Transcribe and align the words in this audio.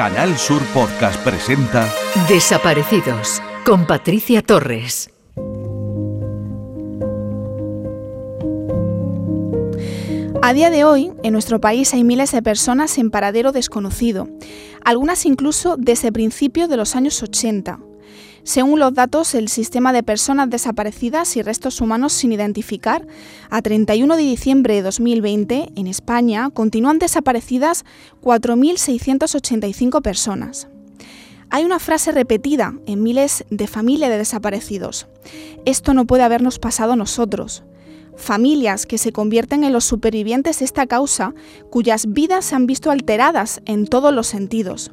Canal 0.00 0.38
Sur 0.38 0.62
Podcast 0.72 1.22
presenta 1.22 1.86
Desaparecidos 2.26 3.42
con 3.66 3.86
Patricia 3.86 4.40
Torres. 4.40 5.10
A 10.40 10.54
día 10.54 10.70
de 10.70 10.84
hoy, 10.84 11.12
en 11.22 11.34
nuestro 11.34 11.60
país 11.60 11.92
hay 11.92 12.02
miles 12.02 12.32
de 12.32 12.40
personas 12.40 12.96
en 12.96 13.10
paradero 13.10 13.52
desconocido, 13.52 14.26
algunas 14.86 15.26
incluso 15.26 15.76
desde 15.76 16.12
principios 16.12 16.70
de 16.70 16.78
los 16.78 16.96
años 16.96 17.22
80. 17.22 17.89
Según 18.42 18.80
los 18.80 18.94
datos, 18.94 19.34
el 19.34 19.48
sistema 19.48 19.92
de 19.92 20.02
personas 20.02 20.50
desaparecidas 20.50 21.36
y 21.36 21.42
restos 21.42 21.80
humanos 21.80 22.12
sin 22.12 22.32
identificar, 22.32 23.06
a 23.50 23.62
31 23.62 24.16
de 24.16 24.22
diciembre 24.22 24.74
de 24.74 24.82
2020, 24.82 25.72
en 25.76 25.86
España, 25.86 26.50
continúan 26.50 26.98
desaparecidas 26.98 27.84
4.685 28.22 30.02
personas. 30.02 30.68
Hay 31.50 31.64
una 31.64 31.80
frase 31.80 32.12
repetida 32.12 32.74
en 32.86 33.02
miles 33.02 33.44
de 33.50 33.66
familias 33.66 34.10
de 34.10 34.18
desaparecidos. 34.18 35.08
Esto 35.64 35.94
no 35.94 36.06
puede 36.06 36.22
habernos 36.22 36.58
pasado 36.58 36.92
a 36.92 36.96
nosotros 36.96 37.64
familias 38.20 38.86
que 38.86 38.98
se 38.98 39.12
convierten 39.12 39.64
en 39.64 39.72
los 39.72 39.84
supervivientes 39.84 40.60
de 40.60 40.66
esta 40.66 40.86
causa, 40.86 41.34
cuyas 41.70 42.12
vidas 42.12 42.44
se 42.44 42.54
han 42.54 42.66
visto 42.66 42.90
alteradas 42.90 43.62
en 43.64 43.86
todos 43.86 44.14
los 44.14 44.26
sentidos. 44.26 44.92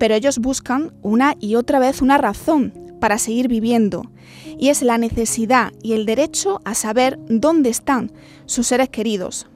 Pero 0.00 0.14
ellos 0.14 0.38
buscan 0.38 0.94
una 1.02 1.36
y 1.38 1.56
otra 1.56 1.78
vez 1.78 2.00
una 2.00 2.16
razón 2.16 2.72
para 3.00 3.18
seguir 3.18 3.48
viviendo, 3.48 4.10
y 4.58 4.70
es 4.70 4.80
la 4.80 4.96
necesidad 4.96 5.74
y 5.82 5.92
el 5.92 6.06
derecho 6.06 6.62
a 6.64 6.74
saber 6.74 7.18
dónde 7.28 7.68
están 7.68 8.10
sus 8.46 8.66
seres 8.66 8.88
queridos. 8.88 9.46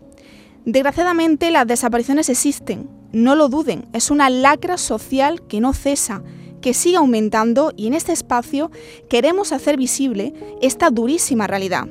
Desgraciadamente 0.66 1.50
las 1.50 1.66
desapariciones 1.66 2.28
existen, 2.28 2.90
no 3.10 3.34
lo 3.36 3.48
duden, 3.48 3.86
es 3.94 4.10
una 4.10 4.28
lacra 4.28 4.76
social 4.76 5.46
que 5.46 5.60
no 5.60 5.72
cesa, 5.72 6.22
que 6.60 6.74
sigue 6.74 6.98
aumentando 6.98 7.72
y 7.74 7.86
en 7.86 7.94
este 7.94 8.12
espacio 8.12 8.70
queremos 9.08 9.50
hacer 9.50 9.78
visible 9.78 10.34
esta 10.60 10.90
durísima 10.90 11.46
realidad. 11.46 11.88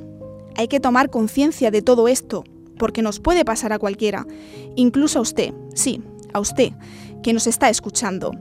Hay 0.55 0.67
que 0.67 0.79
tomar 0.79 1.09
conciencia 1.09 1.71
de 1.71 1.81
todo 1.81 2.07
esto, 2.07 2.43
porque 2.77 3.01
nos 3.01 3.19
puede 3.19 3.45
pasar 3.45 3.73
a 3.73 3.79
cualquiera, 3.79 4.27
incluso 4.75 5.17
a 5.17 5.23
usted, 5.23 5.55
sí, 5.73 6.03
a 6.33 6.39
usted, 6.39 6.73
que 7.23 7.33
nos 7.33 7.47
está 7.47 7.69
escuchando. 7.69 8.31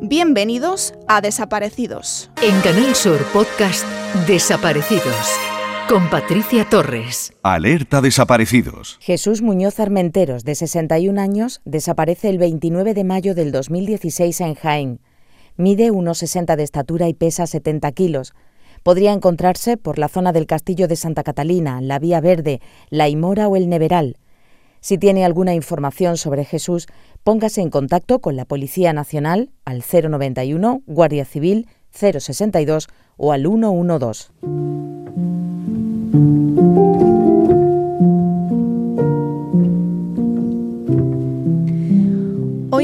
Bienvenidos 0.00 0.94
a 1.08 1.20
Desaparecidos. 1.20 2.30
En 2.42 2.60
Canal 2.60 2.94
Sur 2.94 3.24
Podcast 3.32 3.84
Desaparecidos 4.28 5.40
con 5.88 6.10
Patricia 6.10 6.68
Torres. 6.68 7.32
Alerta 7.42 8.00
desaparecidos. 8.00 8.98
Jesús 9.00 9.40
Muñoz 9.40 9.78
Armenteros, 9.78 10.44
de 10.44 10.56
61 10.56 11.20
años, 11.20 11.60
desaparece 11.64 12.28
el 12.28 12.38
29 12.38 12.92
de 12.92 13.04
mayo 13.04 13.34
del 13.34 13.52
2016 13.52 14.40
en 14.40 14.54
Jaén. 14.54 15.00
Mide 15.56 15.92
1,60 15.92 16.56
de 16.56 16.62
estatura 16.64 17.08
y 17.08 17.14
pesa 17.14 17.46
70 17.46 17.90
kilos. 17.92 18.34
Podría 18.82 19.12
encontrarse 19.12 19.76
por 19.76 19.98
la 19.98 20.08
zona 20.08 20.32
del 20.32 20.46
Castillo 20.46 20.88
de 20.88 20.96
Santa 20.96 21.22
Catalina, 21.22 21.80
la 21.80 21.98
Vía 21.98 22.20
Verde, 22.20 22.60
la 22.90 23.08
Imora 23.08 23.48
o 23.48 23.56
el 23.56 23.68
Neveral. 23.68 24.16
Si 24.86 24.98
tiene 24.98 25.24
alguna 25.24 25.52
información 25.52 26.16
sobre 26.16 26.44
Jesús, 26.44 26.86
póngase 27.24 27.60
en 27.60 27.70
contacto 27.70 28.20
con 28.20 28.36
la 28.36 28.44
Policía 28.44 28.92
Nacional 28.92 29.50
al 29.64 29.82
091, 29.82 30.82
Guardia 30.86 31.24
Civil 31.24 31.66
062 31.90 32.86
o 33.16 33.32
al 33.32 33.42
112. 33.42 34.28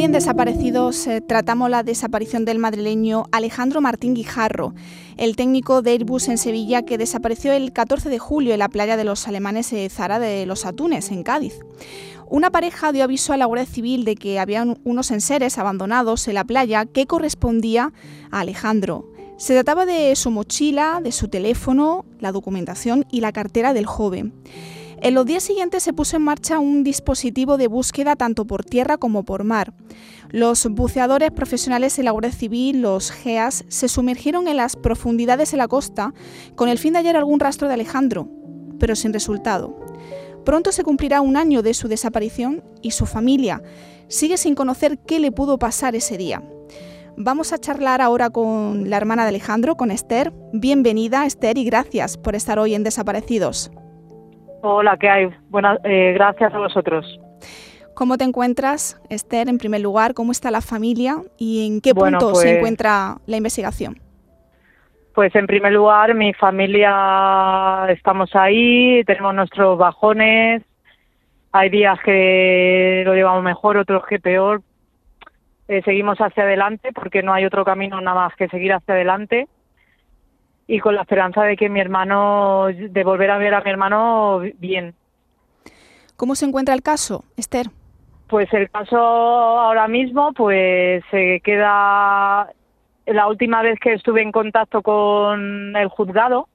Hoy 0.02 0.08
Desaparecidos 0.08 1.06
eh, 1.06 1.20
tratamos 1.20 1.70
la 1.70 1.84
desaparición 1.84 2.44
del 2.44 2.58
madrileño 2.58 3.26
Alejandro 3.30 3.80
Martín 3.80 4.14
Guijarro, 4.14 4.74
el 5.16 5.36
técnico 5.36 5.80
de 5.80 5.92
Airbus 5.92 6.26
en 6.26 6.38
Sevilla 6.38 6.82
que 6.82 6.98
desapareció 6.98 7.52
el 7.52 7.72
14 7.72 8.08
de 8.08 8.18
julio 8.18 8.52
en 8.52 8.58
la 8.58 8.68
playa 8.68 8.96
de 8.96 9.04
los 9.04 9.28
alemanes 9.28 9.72
Zara 9.92 10.18
de 10.18 10.44
los 10.44 10.66
Atunes, 10.66 11.12
en 11.12 11.22
Cádiz. 11.22 11.54
Una 12.28 12.50
pareja 12.50 12.90
dio 12.90 13.04
aviso 13.04 13.32
a 13.32 13.36
la 13.36 13.44
Guardia 13.44 13.64
Civil 13.64 14.04
de 14.04 14.16
que 14.16 14.40
había 14.40 14.66
unos 14.82 15.12
enseres 15.12 15.56
abandonados 15.56 16.26
en 16.26 16.34
la 16.34 16.42
playa 16.42 16.84
que 16.84 17.06
correspondía 17.06 17.92
a 18.32 18.40
Alejandro. 18.40 19.08
Se 19.36 19.54
trataba 19.54 19.86
de 19.86 20.16
su 20.16 20.32
mochila, 20.32 20.98
de 21.00 21.12
su 21.12 21.28
teléfono, 21.28 22.04
la 22.18 22.32
documentación 22.32 23.06
y 23.08 23.20
la 23.20 23.30
cartera 23.30 23.72
del 23.72 23.86
joven. 23.86 24.32
En 25.02 25.14
los 25.14 25.26
días 25.26 25.42
siguientes 25.42 25.82
se 25.82 25.92
puso 25.92 26.16
en 26.16 26.22
marcha 26.22 26.60
un 26.60 26.84
dispositivo 26.84 27.56
de 27.56 27.66
búsqueda 27.66 28.14
tanto 28.14 28.46
por 28.46 28.64
tierra 28.64 28.98
como 28.98 29.24
por 29.24 29.42
mar. 29.42 29.74
Los 30.30 30.64
buceadores 30.68 31.32
profesionales 31.32 31.96
de 31.96 32.04
la 32.04 32.12
Guardia 32.12 32.30
Civil, 32.30 32.82
los 32.82 33.10
GEAS, 33.10 33.64
se 33.66 33.88
sumergieron 33.88 34.46
en 34.46 34.58
las 34.58 34.76
profundidades 34.76 35.50
de 35.50 35.56
la 35.56 35.66
costa 35.66 36.14
con 36.54 36.68
el 36.68 36.78
fin 36.78 36.92
de 36.92 37.00
hallar 37.00 37.16
algún 37.16 37.40
rastro 37.40 37.66
de 37.66 37.74
Alejandro, 37.74 38.28
pero 38.78 38.94
sin 38.94 39.12
resultado. 39.12 39.76
Pronto 40.44 40.70
se 40.70 40.84
cumplirá 40.84 41.20
un 41.20 41.36
año 41.36 41.62
de 41.62 41.74
su 41.74 41.88
desaparición 41.88 42.62
y 42.80 42.92
su 42.92 43.04
familia 43.04 43.60
sigue 44.06 44.36
sin 44.36 44.54
conocer 44.54 45.00
qué 45.00 45.18
le 45.18 45.32
pudo 45.32 45.58
pasar 45.58 45.96
ese 45.96 46.16
día. 46.16 46.44
Vamos 47.16 47.52
a 47.52 47.58
charlar 47.58 48.02
ahora 48.02 48.30
con 48.30 48.88
la 48.88 48.98
hermana 48.98 49.24
de 49.24 49.30
Alejandro, 49.30 49.76
con 49.76 49.90
Esther. 49.90 50.32
Bienvenida, 50.52 51.26
Esther, 51.26 51.58
y 51.58 51.64
gracias 51.64 52.16
por 52.16 52.36
estar 52.36 52.60
hoy 52.60 52.76
en 52.76 52.84
Desaparecidos. 52.84 53.72
Hola, 54.64 54.96
¿qué 54.96 55.08
hay? 55.08 55.28
Buenas, 55.50 55.78
eh, 55.82 56.12
gracias 56.14 56.54
a 56.54 56.58
vosotros. 56.58 57.20
¿Cómo 57.94 58.16
te 58.16 58.22
encuentras, 58.22 59.02
Esther, 59.10 59.48
en 59.48 59.58
primer 59.58 59.80
lugar? 59.80 60.14
¿Cómo 60.14 60.30
está 60.30 60.52
la 60.52 60.60
familia 60.60 61.16
y 61.36 61.66
en 61.66 61.80
qué 61.80 61.92
punto 61.92 62.36
se 62.36 62.44
pues 62.44 62.56
encuentra 62.56 63.16
la 63.26 63.36
investigación? 63.36 63.98
Pues 65.16 65.34
en 65.34 65.48
primer 65.48 65.72
lugar, 65.72 66.14
mi 66.14 66.32
familia 66.32 67.86
estamos 67.88 68.34
ahí, 68.36 69.02
tenemos 69.04 69.34
nuestros 69.34 69.76
bajones. 69.76 70.62
Hay 71.50 71.68
días 71.68 71.98
que 72.04 73.02
lo 73.04 73.14
llevamos 73.14 73.42
mejor, 73.42 73.76
otros 73.76 74.06
que 74.06 74.20
peor. 74.20 74.62
Eh, 75.66 75.82
seguimos 75.84 76.18
hacia 76.18 76.44
adelante 76.44 76.92
porque 76.94 77.24
no 77.24 77.34
hay 77.34 77.44
otro 77.44 77.64
camino 77.64 78.00
nada 78.00 78.28
más 78.28 78.36
que 78.36 78.48
seguir 78.48 78.72
hacia 78.72 78.94
adelante 78.94 79.48
y 80.72 80.80
con 80.80 80.94
la 80.94 81.02
esperanza 81.02 81.42
de 81.42 81.54
que 81.54 81.68
mi 81.68 81.80
hermano, 81.80 82.68
de 82.68 83.04
volver 83.04 83.30
a 83.30 83.36
ver 83.36 83.52
a 83.52 83.60
mi 83.60 83.68
hermano 83.68 84.40
bien. 84.58 84.94
¿Cómo 86.16 86.34
se 86.34 86.46
encuentra 86.46 86.74
el 86.74 86.80
caso, 86.80 87.24
Esther? 87.36 87.66
Pues 88.26 88.50
el 88.54 88.70
caso 88.70 88.96
ahora 88.96 89.86
mismo, 89.86 90.32
pues 90.32 91.04
se 91.10 91.42
queda. 91.44 92.48
La 93.04 93.28
última 93.28 93.60
vez 93.60 93.78
que 93.80 93.92
estuve 93.92 94.22
en 94.22 94.32
contacto 94.32 94.80
con 94.80 95.76
el 95.76 95.88
juzgado, 95.88 96.48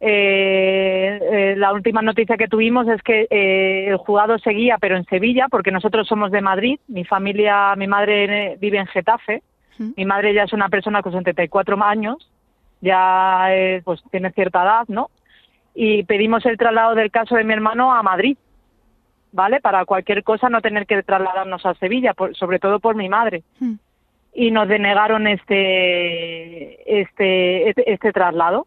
eh, 0.00 1.20
eh, 1.20 1.54
la 1.58 1.74
última 1.74 2.00
noticia 2.00 2.38
que 2.38 2.48
tuvimos 2.48 2.88
es 2.88 3.02
que 3.02 3.26
eh, 3.28 3.88
el 3.88 3.98
juzgado 3.98 4.38
seguía, 4.38 4.78
pero 4.80 4.96
en 4.96 5.04
Sevilla, 5.04 5.48
porque 5.50 5.72
nosotros 5.72 6.08
somos 6.08 6.30
de 6.30 6.40
Madrid. 6.40 6.80
Mi 6.88 7.04
familia, 7.04 7.76
mi 7.76 7.86
madre 7.86 8.56
vive 8.58 8.78
en 8.78 8.86
Getafe. 8.86 9.42
Mi 9.94 10.06
madre 10.06 10.32
ya 10.32 10.44
es 10.44 10.54
una 10.54 10.70
persona 10.70 11.02
con 11.02 11.12
74 11.12 11.84
años 11.84 12.30
ya 12.86 13.48
pues 13.84 14.02
tiene 14.10 14.30
cierta 14.30 14.62
edad, 14.62 14.84
¿no? 14.88 15.10
Y 15.74 16.04
pedimos 16.04 16.46
el 16.46 16.56
traslado 16.56 16.94
del 16.94 17.10
caso 17.10 17.34
de 17.34 17.44
mi 17.44 17.52
hermano 17.52 17.92
a 17.92 18.02
Madrid, 18.02 18.38
¿vale? 19.32 19.60
Para 19.60 19.84
cualquier 19.84 20.22
cosa 20.22 20.48
no 20.48 20.62
tener 20.62 20.86
que 20.86 21.02
trasladarnos 21.02 21.66
a 21.66 21.74
Sevilla, 21.74 22.14
sobre 22.32 22.58
todo 22.58 22.80
por 22.80 22.94
mi 22.94 23.08
madre. 23.08 23.42
Hmm. 23.60 23.74
Y 24.32 24.50
nos 24.50 24.68
denegaron 24.68 25.26
este 25.26 27.00
este 27.00 27.68
este, 27.70 27.92
este 27.92 28.12
traslado. 28.12 28.66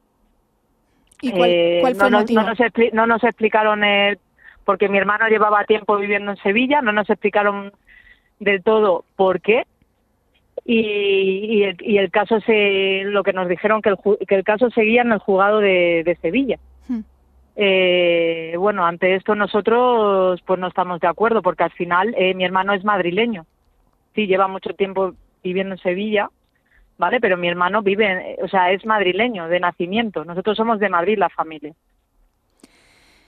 ¿Y 1.22 1.32
cuál, 1.32 1.50
eh, 1.50 1.80
fue 1.82 1.92
el 1.92 1.98
motivo? 1.98 2.42
No 2.42 2.48
nos, 2.50 2.60
no 2.94 3.08
nos 3.08 3.24
explicaron 3.24 3.84
el, 3.84 4.20
porque 4.66 4.90
mi 4.90 4.98
hermano 4.98 5.28
llevaba 5.28 5.64
tiempo 5.64 5.98
viviendo 5.98 6.32
en 6.32 6.38
Sevilla, 6.38 6.82
no 6.82 6.92
nos 6.92 7.10
explicaron 7.10 7.72
del 8.40 8.64
todo 8.64 9.04
por 9.16 9.42
qué 9.42 9.66
y, 10.72 11.66
y, 11.80 11.98
el, 11.98 12.12
caso 12.12 12.40
se 12.42 13.02
lo 13.06 13.24
que 13.24 13.34
nos 13.34 13.48
dijeron 13.48 13.82
que 13.82 13.90
el, 13.90 13.98
que 14.28 14.36
el 14.36 14.44
caso 14.44 14.70
seguía 14.70 15.02
en 15.02 15.12
el 15.12 15.18
juzgado 15.18 15.60
de, 15.60 16.16
Sevilla. 16.22 16.60
Hmm. 16.88 17.00
eh, 17.56 18.54
bueno 18.56 18.86
ante 18.86 19.16
esto 19.16 19.34
nosotros 19.34 20.40
pues 20.46 20.60
no 20.60 20.68
estamos 20.68 21.00
de 21.00 21.08
acuerdo 21.08 21.42
porque 21.42 21.64
al 21.64 21.72
final 21.72 22.14
eh, 22.16 22.36
mi 22.36 22.46
hermano 22.46 22.74
es 22.74 22.84
madrileño. 22.84 23.48
Sí 24.14 24.28
lleva 24.28 24.48
mucho 24.48 24.76
tiempo 24.76 25.16
viviendo 25.44 25.74
en 25.74 25.82
Sevilla 25.82 26.30
vale 27.00 27.20
pero 27.20 27.36
mi 27.36 27.48
hermano 27.48 27.82
vive 27.82 28.38
o 28.44 28.48
sea 28.48 28.72
es 28.72 28.86
madrileño 28.86 29.48
de 29.48 29.60
nacimiento. 29.60 30.24
Nosotros 30.24 30.56
somos 30.56 30.80
de 30.80 30.90
Madrid 30.90 31.18
la 31.18 31.30
familia 31.30 31.74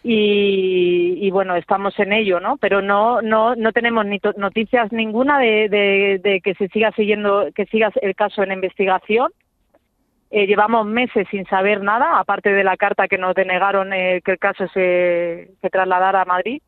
y, 0.03 1.29
bueno 1.31 1.55
estamos 1.55 1.97
en 1.99 2.11
ello 2.11 2.39
no 2.39 2.57
pero 2.57 2.81
no 2.81 3.21
no 3.21 3.55
no 3.55 3.71
tenemos 3.71 4.05
ni 4.05 4.19
noticias 4.35 4.91
ninguna 4.91 5.39
de, 5.39 6.19
de, 6.21 6.41
que 6.41 6.55
se 6.55 6.67
siga 6.69 6.91
siguiendo 6.91 7.49
que 7.55 7.65
siga 7.67 7.91
el 8.01 8.15
caso 8.15 8.43
en 8.43 8.51
investigación 8.51 9.31
eh, 10.31 10.47
llevamos 10.47 10.85
meses 10.85 11.27
sin 11.29 11.45
saber 11.45 11.83
nada 11.83 12.19
aparte 12.19 12.51
de 12.51 12.63
la 12.63 12.77
carta 12.77 13.07
que 13.07 13.17
nos 13.17 13.35
denegaron 13.35 13.93
eh, 13.93 14.21
que 14.23 14.31
el 14.31 14.39
caso 14.39 14.67
se, 14.69 15.51
trasladara 15.71 16.21
a 16.21 16.25
Madrid 16.25 16.61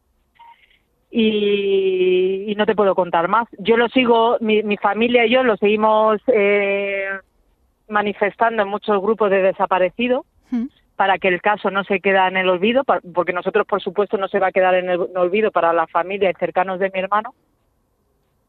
y, 1.10 2.54
no 2.58 2.66
te 2.68 2.76
puedo 2.76 2.94
contar 2.94 3.28
más. 3.28 3.48
Yo 3.58 3.78
lo 3.78 3.88
sigo, 3.90 4.38
mi, 4.40 4.62
mi 4.62 4.78
familia 4.78 5.26
y 5.26 5.32
yo 5.32 5.44
lo 5.44 5.58
seguimos 5.58 6.22
eh, 6.28 7.06
manifestando 7.88 8.62
en 8.62 8.68
muchos 8.68 9.02
grupos 9.02 9.32
de 9.32 9.42
desaparecidos 9.42 10.24
Mm. 10.54 10.68
Para 10.96 11.18
que 11.18 11.28
el 11.28 11.42
caso 11.42 11.72
no 11.72 11.84
se 11.84 12.00
quede 12.00 12.20
en 12.28 12.38
el 12.38 12.50
olvido, 12.50 12.84
porque 13.14 13.34
nosotros, 13.34 13.66
por 13.68 13.82
supuesto, 13.82 14.18
no 14.18 14.28
se 14.28 14.40
va 14.40 14.48
a 14.48 14.52
quedar 14.52 14.76
en 14.76 14.90
el 14.90 15.00
olvido 15.16 15.52
para 15.52 15.74
la 15.74 15.88
familia 15.88 16.30
y 16.30 16.34
cercanos 16.36 16.80
de 16.80 16.92
mi 16.94 17.00
hermano, 17.00 17.34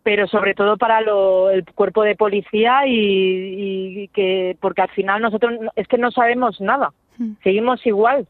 pero 0.03 0.27
sobre 0.29 0.55
todo 0.55 0.77
para 0.77 1.01
lo- 1.01 1.49
el 1.51 1.65
cuerpo 1.73 2.03
de 2.03 2.15
policía 2.17 2.87
y, 2.87 4.03
y 4.03 4.09
que, 4.09 4.57
porque 4.61 4.83
al 4.83 4.91
final 4.91 5.23
nosotros 5.23 5.53
no- 5.61 5.71
es 5.75 5.89
que 5.89 5.97
no 5.99 6.11
sabemos 6.11 6.61
nada, 6.61 6.93
Mm. 7.17 7.33
seguimos 7.43 7.85
igual. 7.87 8.27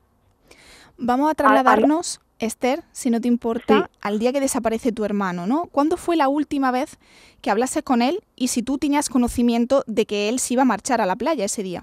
Vamos 0.97 1.29
a 1.31 1.35
trasladarnos, 1.35 2.21
Esther, 2.39 2.81
si 2.93 3.11
no 3.11 3.21
te 3.21 3.27
importa, 3.27 3.89
Sí. 3.91 3.99
al 4.03 4.19
día 4.21 4.33
que 4.33 4.41
desaparece 4.41 4.93
tu 4.93 5.05
hermano, 5.05 5.47
¿no? 5.49 5.67
¿Cuándo 5.73 5.97
fue 5.97 6.15
la 6.17 6.29
última 6.29 6.71
vez 6.71 6.99
que 7.43 7.51
hablaste 7.51 7.83
con 7.83 8.03
él 8.03 8.21
y 8.37 8.49
si 8.49 8.63
tú 8.63 8.79
tenías 8.79 9.09
conocimiento 9.09 9.83
de 9.89 10.07
que 10.07 10.29
él 10.29 10.39
se 10.39 10.55
iba 10.55 10.63
a 10.63 10.67
marchar 10.67 11.01
a 11.01 11.07
la 11.07 11.17
playa 11.17 11.45
ese 11.47 11.65
día? 11.65 11.83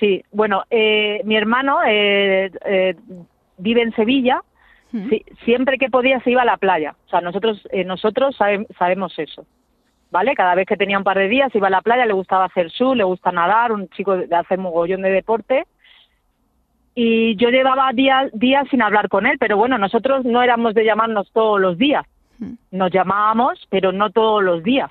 Sí, 0.00 0.24
bueno, 0.32 0.64
eh, 0.70 1.20
mi 1.24 1.36
hermano 1.36 1.78
eh, 1.86 2.50
eh, 2.64 2.94
vive 3.58 3.82
en 3.82 3.94
Sevilla. 3.94 4.42
Mm. 4.90 5.08
Sí, 5.08 5.24
siempre 5.44 5.78
que 5.78 5.88
podía 5.88 6.20
se 6.20 6.30
iba 6.30 6.42
a 6.42 6.46
la 6.46 6.56
playa. 6.56 6.94
O 7.06 7.08
sea, 7.08 7.20
nosotros 7.20 7.66
eh, 7.70 7.84
nosotros 7.84 8.36
sabe- 8.36 8.66
sabemos 8.78 9.18
eso, 9.18 9.46
¿vale? 10.10 10.34
Cada 10.34 10.54
vez 10.54 10.66
que 10.66 10.76
tenía 10.76 10.98
un 10.98 11.04
par 11.04 11.16
de 11.18 11.28
días 11.28 11.54
iba 11.54 11.68
a 11.68 11.70
la 11.70 11.80
playa, 11.82 12.04
le 12.04 12.12
gustaba 12.12 12.44
hacer 12.46 12.70
sur, 12.70 12.96
le 12.96 13.04
gusta 13.04 13.32
nadar, 13.32 13.72
un 13.72 13.88
chico 13.90 14.16
de 14.16 14.36
hacer 14.36 14.58
mogollón 14.58 15.02
de 15.02 15.10
deporte. 15.10 15.64
Y 16.94 17.36
yo 17.36 17.48
llevaba 17.48 17.90
días 17.94 18.30
días 18.34 18.68
sin 18.70 18.82
hablar 18.82 19.08
con 19.08 19.24
él, 19.26 19.38
pero 19.38 19.56
bueno, 19.56 19.78
nosotros 19.78 20.26
no 20.26 20.42
éramos 20.42 20.74
de 20.74 20.84
llamarnos 20.84 21.30
todos 21.32 21.58
los 21.58 21.78
días. 21.78 22.04
Mm. 22.38 22.52
Nos 22.72 22.90
llamábamos, 22.90 23.66
pero 23.70 23.92
no 23.92 24.10
todos 24.10 24.42
los 24.42 24.62
días, 24.62 24.90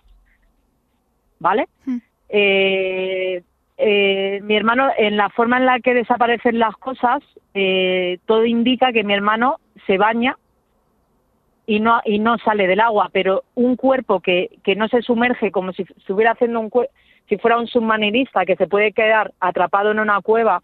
¿vale? 1.39 1.67
Mm. 1.85 1.97
eh, 2.29 3.43
eh, 3.81 4.39
mi 4.43 4.55
hermano, 4.55 4.89
en 4.97 5.17
la 5.17 5.29
forma 5.29 5.57
en 5.57 5.65
la 5.65 5.79
que 5.79 5.93
desaparecen 5.93 6.59
las 6.59 6.75
cosas, 6.77 7.21
eh, 7.53 8.19
todo 8.25 8.45
indica 8.45 8.91
que 8.91 9.03
mi 9.03 9.13
hermano 9.13 9.57
se 9.87 9.97
baña 9.97 10.37
y 11.65 11.79
no 11.79 12.01
y 12.05 12.19
no 12.19 12.37
sale 12.37 12.67
del 12.67 12.79
agua, 12.79 13.09
pero 13.11 13.43
un 13.55 13.75
cuerpo 13.75 14.19
que, 14.19 14.49
que 14.63 14.75
no 14.75 14.87
se 14.87 15.01
sumerge 15.01 15.51
como 15.51 15.73
si 15.73 15.83
estuviera 15.83 16.31
haciendo 16.31 16.59
un 16.59 16.71
si 17.27 17.37
fuera 17.37 17.57
un 17.57 17.67
submarinista 17.67 18.45
que 18.45 18.55
se 18.55 18.67
puede 18.67 18.91
quedar 18.91 19.33
atrapado 19.39 19.91
en 19.91 19.99
una 19.99 20.21
cueva 20.21 20.61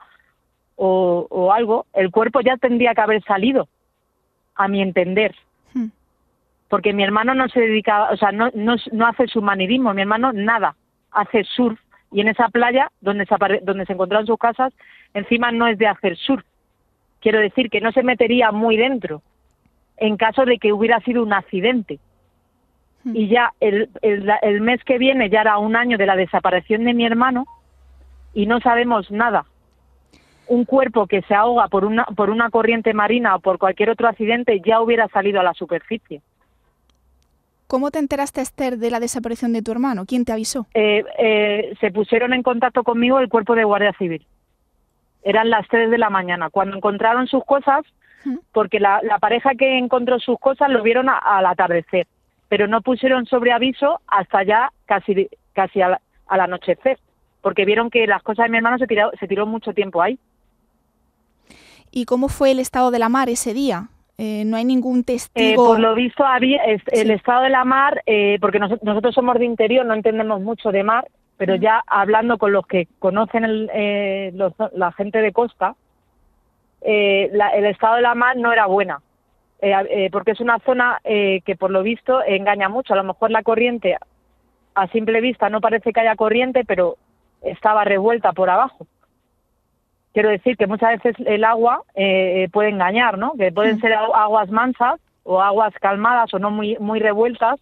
o, 0.76 1.26
o 1.30 1.54
algo, 1.54 1.86
el 1.94 2.12
cuerpo 2.12 2.42
ya 2.42 2.58
tendría 2.58 2.94
que 2.94 3.02
haber 3.02 3.24
salido, 3.24 3.68
a 4.56 4.68
mi 4.68 4.82
entender 4.82 5.34
Mm. 5.74 5.88
porque 6.70 6.94
mi 6.94 7.04
hermano 7.04 7.34
no 7.34 7.48
se 7.50 7.62
dedica, 7.62 8.10
o 8.12 8.18
sea, 8.18 8.32
no, 8.32 8.50
no, 8.54 8.76
no 8.92 9.08
hace 9.08 9.28
submarinismo, 9.28 9.94
mi 9.94 10.02
hermano 10.02 10.34
nada, 10.34 10.76
hace 11.12 11.44
surf. 11.44 11.80
Y 12.12 12.22
en 12.22 12.30
esa 12.30 12.50
playa 12.50 12.92
donde 13.02 13.26
se, 13.26 13.36
donde 13.64 13.86
se 13.86 13.94
encontraron 13.94 14.28
sus 14.28 14.38
casas, 14.38 14.74
encima 15.14 15.52
no 15.52 15.68
es 15.68 15.78
de 15.78 15.88
hacer 15.88 16.16
surf. 16.18 16.44
Quiero 17.20 17.40
decir 17.40 17.70
que 17.70 17.82
no 17.82 17.92
se 17.92 18.04
metería 18.04 18.52
muy 18.52 18.78
dentro 18.78 19.22
en 19.98 20.16
caso 20.16 20.46
de 20.46 20.58
que 20.60 20.72
hubiera 20.72 21.00
sido 21.02 21.24
un 21.24 21.34
accidente. 21.34 22.00
Mm. 23.04 23.16
Y 23.16 23.28
ya 23.28 23.54
el, 23.60 23.90
el, 24.02 24.32
el 24.42 24.62
mes 24.62 24.84
que 24.84 24.98
viene 24.98 25.30
ya 25.30 25.42
era 25.42 25.58
un 25.58 25.76
año 25.76 25.98
de 25.98 26.06
la 26.06 26.16
desaparición 26.16 26.84
de 26.86 26.94
mi 26.94 27.06
hermano 27.06 27.46
y 28.34 28.46
no 28.46 28.60
sabemos 28.60 29.10
nada. 29.12 29.46
Un 30.48 30.64
cuerpo 30.64 31.08
que 31.08 31.24
se 31.24 31.34
ahoga 31.34 31.68
por 31.68 31.84
una, 31.84 32.06
por 32.06 32.30
una 32.30 32.50
corriente 32.50 32.94
marina 32.94 33.36
o 33.36 33.40
por 33.40 33.58
cualquier 33.58 33.90
otro 33.90 34.08
accidente 34.08 34.62
ya 34.64 34.80
hubiera 34.80 35.08
salido 35.10 35.40
a 35.40 35.44
la 35.44 35.54
superficie. 35.54 36.22
¿Cómo 37.68 37.92
te 37.92 38.00
enteraste, 38.00 38.42
Esther, 38.42 38.78
de 38.78 38.90
la 38.90 39.00
desaparición 39.00 39.52
de 39.54 39.62
tu 39.62 39.72
hermano? 39.72 40.06
¿Quién 40.06 40.24
te 40.26 40.32
avisó? 40.32 40.68
eh, 40.74 41.04
eh, 41.20 41.76
se 41.82 41.92
pusieron 41.92 42.34
en 42.34 42.44
contacto 42.44 42.84
conmigo 42.84 43.20
el 43.20 43.28
cuerpo 43.30 43.56
de 43.56 43.66
Guardia 43.66 43.94
Civil. 43.98 44.26
Eran 45.24 45.50
las 45.50 45.68
3 45.68 45.92
de 45.92 45.98
la 45.98 46.10
mañana. 46.10 46.50
Cuando 46.50 46.78
encontraron 46.78 47.28
sus 47.28 47.44
cosas, 47.44 47.86
porque 48.54 48.80
la, 48.80 49.02
la 49.04 49.20
pareja 49.20 49.52
que 49.56 49.78
encontró 49.78 50.20
sus 50.20 50.40
cosas 50.40 50.70
lo 50.70 50.82
vieron 50.84 51.10
a- 51.10 51.18
al 51.18 51.46
atardecer, 51.46 52.08
pero 52.50 52.68
no 52.68 52.82
pusieron 52.82 53.26
sobre 53.26 53.52
aviso 53.52 54.00
hasta 54.08 54.44
ya 54.44 54.72
casi, 54.86 55.30
casi 55.54 55.82
al, 55.82 55.98
al 56.28 56.40
anochecer, 56.40 56.98
porque 57.42 57.66
vieron 57.66 57.90
que 57.90 58.08
las 58.08 58.24
cosas 58.24 58.46
de 58.46 58.50
mi 58.52 58.58
hermano 58.58 58.78
se 58.78 58.88
tiró, 58.88 59.12
se 59.20 59.28
tiró 59.28 59.46
mucho 59.46 59.74
tiempo 59.74 60.02
ahí. 60.02 60.18
¿Y 61.92 62.06
cómo 62.06 62.28
fue 62.30 62.52
el 62.52 62.60
estado 62.60 62.92
de 62.92 63.00
la 63.00 63.10
mar 63.10 63.30
ese 63.30 63.54
día? 63.54 63.90
Eh, 64.20 64.44
no 64.46 64.58
hay 64.58 64.66
ningún 64.66 65.02
Eh, 65.02 65.04
testigo. 65.04 65.64
por 65.64 65.80
lo 65.80 65.94
visto, 65.94 66.26
había 66.26 66.64
el 66.64 66.82
Sí. 66.92 67.12
estado 67.12 67.44
de 67.44 67.50
la 67.52 67.64
mar, 67.64 68.02
eh, 68.08 68.40
porque 68.42 68.58
nos- 68.58 68.82
nosotros 68.82 69.14
somos 69.14 69.38
de 69.38 69.46
interior, 69.46 69.86
no 69.86 69.94
entendemos 69.94 70.42
mucho 70.42 70.72
de 70.72 70.82
mar, 70.84 71.08
pero 71.38 71.56
Mm. 71.56 71.60
ya 71.60 71.84
hablando 71.86 72.40
con 72.40 72.52
los 72.52 72.66
que 72.66 72.88
conocen 72.98 73.46
el, 73.46 73.70
eh, 73.72 74.32
los- 74.34 74.54
la 74.74 74.92
gente 74.94 75.22
de 75.22 75.32
costa, 75.32 75.76
eh, 76.82 77.30
la- 77.32 77.50
el 77.50 77.68
estado 77.68 77.98
de 77.98 78.02
la 78.02 78.16
mar 78.16 78.38
no 78.38 78.52
era 78.52 78.66
buena, 78.66 79.00
porque 80.12 80.32
es 80.32 80.40
una 80.40 80.58
zona 80.60 81.00
eh, 81.04 81.42
que 81.46 81.56
por 81.56 81.70
lo 81.72 81.84
visto 81.84 82.24
engaña 82.24 82.70
mucho. 82.70 82.94
A 82.94 82.98
lo 82.98 83.04
mejor 83.04 83.30
la 83.32 83.44
corriente, 83.44 83.98
a 84.74 84.88
simple 84.88 85.22
vista, 85.22 85.50
no 85.50 85.62
parece 85.62 85.94
que 85.94 86.00
haya 86.00 86.16
corriente, 86.16 86.64
pero 86.66 86.96
estaba 87.44 87.84
revuelta 87.84 88.34
por 88.34 88.50
abajo. 88.50 88.88
Quiero 90.18 90.30
decir 90.30 90.58
que 90.58 90.66
muchas 90.66 91.00
veces 91.04 91.16
el 91.28 91.44
agua 91.44 91.84
eh, 91.94 92.46
eh, 92.46 92.50
puede 92.50 92.70
engañar, 92.70 93.20
¿no? 93.20 93.34
Que 93.38 93.52
pueden 93.52 93.80
ser 93.80 93.92
agu- 93.92 94.16
aguas 94.16 94.50
mansas 94.50 95.00
o 95.22 95.40
aguas 95.44 95.72
calmadas 95.80 96.34
o 96.34 96.40
no 96.40 96.50
muy 96.50 96.76
muy 96.80 97.00
revueltas. 97.00 97.60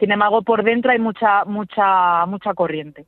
Sin 0.00 0.10
embargo, 0.10 0.42
por 0.42 0.64
dentro 0.64 0.90
hay 0.90 0.98
mucha 0.98 1.44
mucha 1.44 2.26
mucha 2.26 2.54
corriente. 2.54 3.04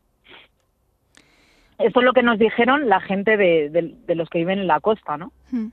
Eso 1.79 1.99
es 1.99 2.05
lo 2.05 2.13
que 2.13 2.23
nos 2.23 2.39
dijeron 2.39 2.89
la 2.89 3.01
gente 3.01 3.37
de, 3.37 3.69
de- 3.71 3.95
de 4.07 4.15
los 4.15 4.29
que 4.31 4.39
viven 4.39 4.61
en 4.61 4.69
la 4.69 4.79
costa, 4.79 5.17
¿no? 5.17 5.33
Mm. 5.51 5.67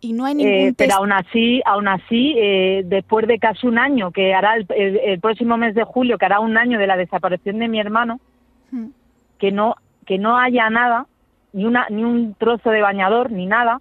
Y 0.00 0.12
no 0.12 0.24
hay 0.24 0.34
Eh, 0.34 0.36
ningún 0.36 0.74
pero 0.76 0.88
tes- 0.90 0.96
aún 0.96 1.10
así, 1.10 1.60
aún 1.66 1.88
así, 1.88 2.34
eh, 2.38 2.82
después 2.84 3.26
de 3.26 3.40
casi 3.40 3.66
un 3.66 3.76
año, 3.78 4.12
que 4.12 4.34
hará 4.34 4.54
el, 4.54 4.66
el- 4.76 4.98
el 4.98 5.18
próximo 5.18 5.56
mes 5.56 5.74
de 5.74 5.82
julio, 5.82 6.16
que 6.16 6.26
hará 6.26 6.38
un 6.38 6.56
año 6.56 6.78
de 6.78 6.86
la 6.86 6.96
desaparición 6.96 7.58
de 7.58 7.66
mi 7.66 7.80
hermano, 7.80 8.20
Mm. 8.70 8.86
que 9.40 9.50
no 9.50 9.74
que 10.06 10.16
no 10.16 10.38
haya 10.38 10.70
nada, 10.70 11.06
ni 11.52 11.64
una 11.64 11.86
ni 11.90 12.04
un 12.04 12.34
trozo 12.34 12.70
de 12.70 12.80
bañador, 12.80 13.30
ni 13.30 13.46
nada, 13.46 13.80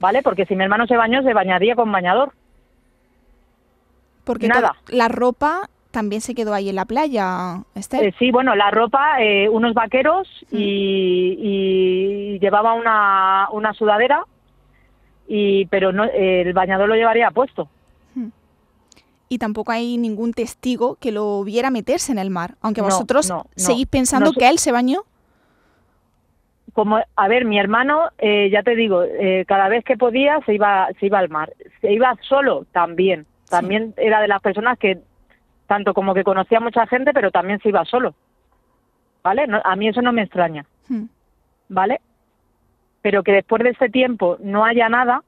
¿vale? 0.00 0.22
Porque 0.22 0.46
si 0.46 0.56
mi 0.56 0.64
hermano 0.64 0.86
se 0.86 0.96
bañó, 0.96 1.22
se 1.22 1.34
bañaría 1.34 1.74
con 1.74 1.90
bañador. 1.92 2.32
Porque 4.24 4.48
nada. 4.48 4.76
la 4.88 5.08
ropa 5.08 5.68
también 5.92 6.20
se 6.20 6.34
quedó 6.34 6.52
ahí 6.52 6.68
en 6.68 6.76
la 6.76 6.84
playa, 6.84 7.62
Esther. 7.74 8.04
Eh, 8.04 8.14
sí, 8.18 8.30
bueno, 8.30 8.54
la 8.54 8.70
ropa, 8.70 9.22
eh, 9.22 9.48
unos 9.48 9.72
vaqueros 9.72 10.28
y, 10.50 11.38
y 11.38 12.38
llevaba 12.40 12.74
una, 12.74 13.48
una 13.52 13.72
sudadera, 13.72 14.24
y 15.28 15.66
pero 15.66 15.92
no, 15.92 16.04
eh, 16.04 16.42
el 16.42 16.52
bañador 16.52 16.88
lo 16.88 16.96
llevaría 16.96 17.30
puesto. 17.30 17.68
Y 19.28 19.38
tampoco 19.38 19.72
hay 19.72 19.96
ningún 19.96 20.32
testigo 20.32 20.96
que 21.00 21.10
lo 21.10 21.42
viera 21.42 21.70
meterse 21.70 22.12
en 22.12 22.18
el 22.18 22.30
mar. 22.30 22.56
Aunque 22.60 22.80
No, 22.80 22.86
vosotros 22.86 23.28
no, 23.28 23.46
seguís 23.56 23.86
pensando 23.86 24.32
que 24.32 24.48
él 24.48 24.58
se 24.58 24.70
bañó. 24.70 25.02
Como 26.76 27.00
a 27.16 27.28
ver 27.28 27.46
mi 27.46 27.58
hermano 27.58 28.10
eh, 28.18 28.50
ya 28.50 28.62
te 28.62 28.76
digo 28.76 29.02
eh, 29.02 29.46
cada 29.48 29.66
vez 29.70 29.82
que 29.82 29.96
podía 29.96 30.40
se 30.44 30.52
iba 30.52 30.88
se 31.00 31.06
iba 31.06 31.18
al 31.18 31.30
mar. 31.30 31.50
Se 31.80 31.90
iba 31.90 32.14
solo 32.20 32.66
también. 32.70 33.24
También 33.48 33.94
era 33.96 34.20
de 34.20 34.28
las 34.28 34.42
personas 34.42 34.78
que 34.78 34.98
tanto 35.66 35.94
como 35.94 36.12
que 36.12 36.22
conocía 36.22 36.58
a 36.58 36.60
mucha 36.60 36.86
gente 36.86 37.14
pero 37.14 37.30
también 37.30 37.60
se 37.60 37.70
iba 37.70 37.82
solo. 37.86 38.14
Vale 39.24 39.46
No- 39.46 39.62
a 39.64 39.74
mí 39.74 39.88
eso 39.88 40.02
no 40.02 40.12
me 40.12 40.20
extraña. 40.22 40.66
Mm. 40.90 41.04
vale 41.70 42.00
pero 43.00 43.22
que 43.22 43.32
después 43.32 43.62
de 43.62 43.70
ese 43.70 43.88
tiempo 43.88 44.36
no 44.40 44.66
haya 44.66 44.90
nada 44.90 45.22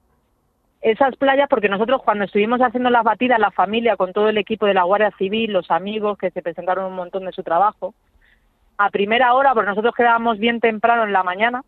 esas 0.82 1.16
playas 1.16 1.48
porque 1.48 1.70
nosotros 1.70 2.02
cuando 2.04 2.24
estuvimos 2.24 2.60
haciendo 2.60 2.90
las 2.90 3.04
batidas 3.04 3.38
la 3.40 3.50
familia 3.52 3.96
con 3.96 4.12
todo 4.12 4.28
el 4.28 4.36
equipo 4.36 4.66
de 4.66 4.74
la 4.74 4.82
Guardia 4.82 5.12
Civil 5.16 5.50
los 5.54 5.70
amigos 5.70 6.18
que 6.18 6.30
se 6.30 6.42
presentaron 6.42 6.84
un 6.84 6.94
montón 6.94 7.24
de 7.24 7.32
su 7.32 7.42
trabajo 7.42 7.94
a 8.78 8.90
primera 8.90 9.35
hora, 9.35 9.52
porque 9.54 9.68
nosotros 9.68 9.94
quedábamos 9.94 10.38
bien 10.38 10.61
temprano 10.61 11.04
en 11.04 11.12
la 11.12 11.25
mañana, 11.25 11.62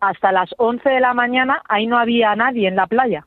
hasta 0.00 0.32
las 0.32 0.50
11 0.58 0.88
de 0.88 1.00
la 1.00 1.14
mañana 1.14 1.62
ahí 1.68 1.86
no 1.86 1.98
había 1.98 2.34
nadie 2.34 2.66
en 2.66 2.76
la 2.76 2.86
playa. 2.86 3.26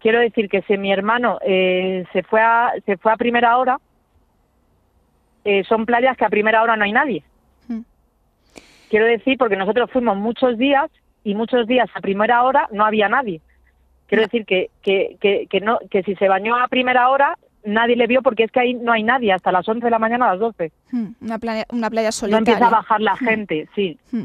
Quiero 0.00 0.18
decir 0.18 0.48
que 0.48 0.62
si 0.62 0.76
mi 0.76 0.92
hermano 0.92 1.38
eh, 1.42 2.04
se 2.12 2.22
fue 2.22 2.40
a, 2.40 2.72
se 2.84 2.96
fue 2.96 3.12
a 3.12 3.16
primera 3.16 3.56
hora, 3.56 3.78
eh, 5.44 5.62
son 5.64 5.86
playas 5.86 6.16
que 6.16 6.24
a 6.24 6.28
primera 6.28 6.62
hora 6.62 6.76
no 6.76 6.84
hay 6.84 6.92
nadie. 6.92 7.24
Mm. 7.68 7.80
Quiero 8.90 9.06
decir 9.06 9.38
porque 9.38 9.56
nosotros 9.56 9.90
fuimos 9.90 10.16
muchos 10.16 10.58
días 10.58 10.90
y 11.22 11.34
muchos 11.34 11.66
días 11.66 11.88
a 11.94 12.00
primera 12.00 12.42
hora 12.42 12.68
no 12.72 12.84
había 12.84 13.08
nadie. 13.08 13.40
Quiero 14.06 14.22
decir 14.22 14.44
que, 14.44 14.70
que, 14.82 15.16
que, 15.20 15.46
que, 15.48 15.60
no, 15.60 15.78
que 15.90 16.02
si 16.02 16.14
se 16.16 16.28
bañó 16.28 16.56
a 16.56 16.68
primera 16.68 17.08
hora 17.10 17.36
nadie 17.66 17.96
le 17.96 18.06
vio 18.06 18.22
porque 18.22 18.44
es 18.44 18.50
que 18.50 18.60
ahí 18.60 18.74
no 18.74 18.92
hay 18.92 19.02
nadie 19.02 19.32
hasta 19.32 19.52
las 19.52 19.68
11 19.68 19.84
de 19.84 19.90
la 19.90 19.98
mañana 19.98 20.26
a 20.26 20.30
las 20.32 20.40
12. 20.40 20.72
Mm. 20.92 21.06
Una 21.20 21.38
playa, 21.38 21.66
una 21.70 21.90
playa 21.90 22.08
No 22.08 22.12
solitaria. 22.12 22.38
empieza 22.38 22.66
a 22.66 22.70
bajar 22.70 23.00
la 23.00 23.14
Mm. 23.14 23.18
gente, 23.18 23.68
sí. 23.74 23.98
Mm. 24.12 24.22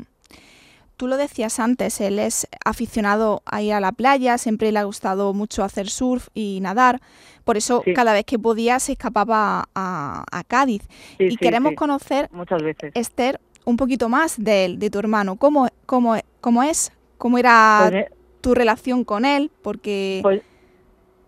tú 0.98 1.08
lo 1.08 1.18
decías 1.18 1.60
antes, 1.60 2.00
él 2.00 2.20
es 2.20 2.48
aficionado 2.64 3.42
a 3.48 3.64
ir 3.64 3.74
a 3.74 3.80
la 3.80 3.92
playa, 3.92 4.38
siempre 4.38 4.72
le 4.72 4.78
ha 4.78 4.84
gustado 4.84 5.34
mucho 5.34 5.64
hacer 5.64 5.90
surf 5.90 6.28
y 6.36 6.60
nadar, 6.62 7.02
por 7.44 7.58
eso 7.58 7.84
cada 7.96 8.14
vez 8.14 8.24
que 8.24 8.38
podía 8.38 8.78
se 8.80 8.92
escapaba 8.92 9.66
a, 9.74 10.44
Cádiz. 10.48 10.84
y 11.18 11.38
queremos 11.38 11.74
conocer, 11.74 12.30
muchas 12.32 12.62
veces, 12.62 12.92
Esther, 12.94 13.40
un 13.66 13.78
poquito 13.78 14.10
más 14.10 14.36
de 14.38 14.66
él, 14.66 14.78
de 14.78 14.92
tu 14.92 15.00
hermano. 15.00 15.38
¿Cómo, 15.38 15.68
cómo, 15.88 16.16
cómo 16.40 16.62
es? 16.62 16.92
¿Cómo 17.18 17.40
era 17.40 17.88
pues, 17.90 18.04
eh, 18.04 18.10
tu 18.42 18.54
relación 18.54 19.04
con 19.04 19.26
él? 19.26 19.50
Porque... 19.64 20.20
Pues, 20.22 20.42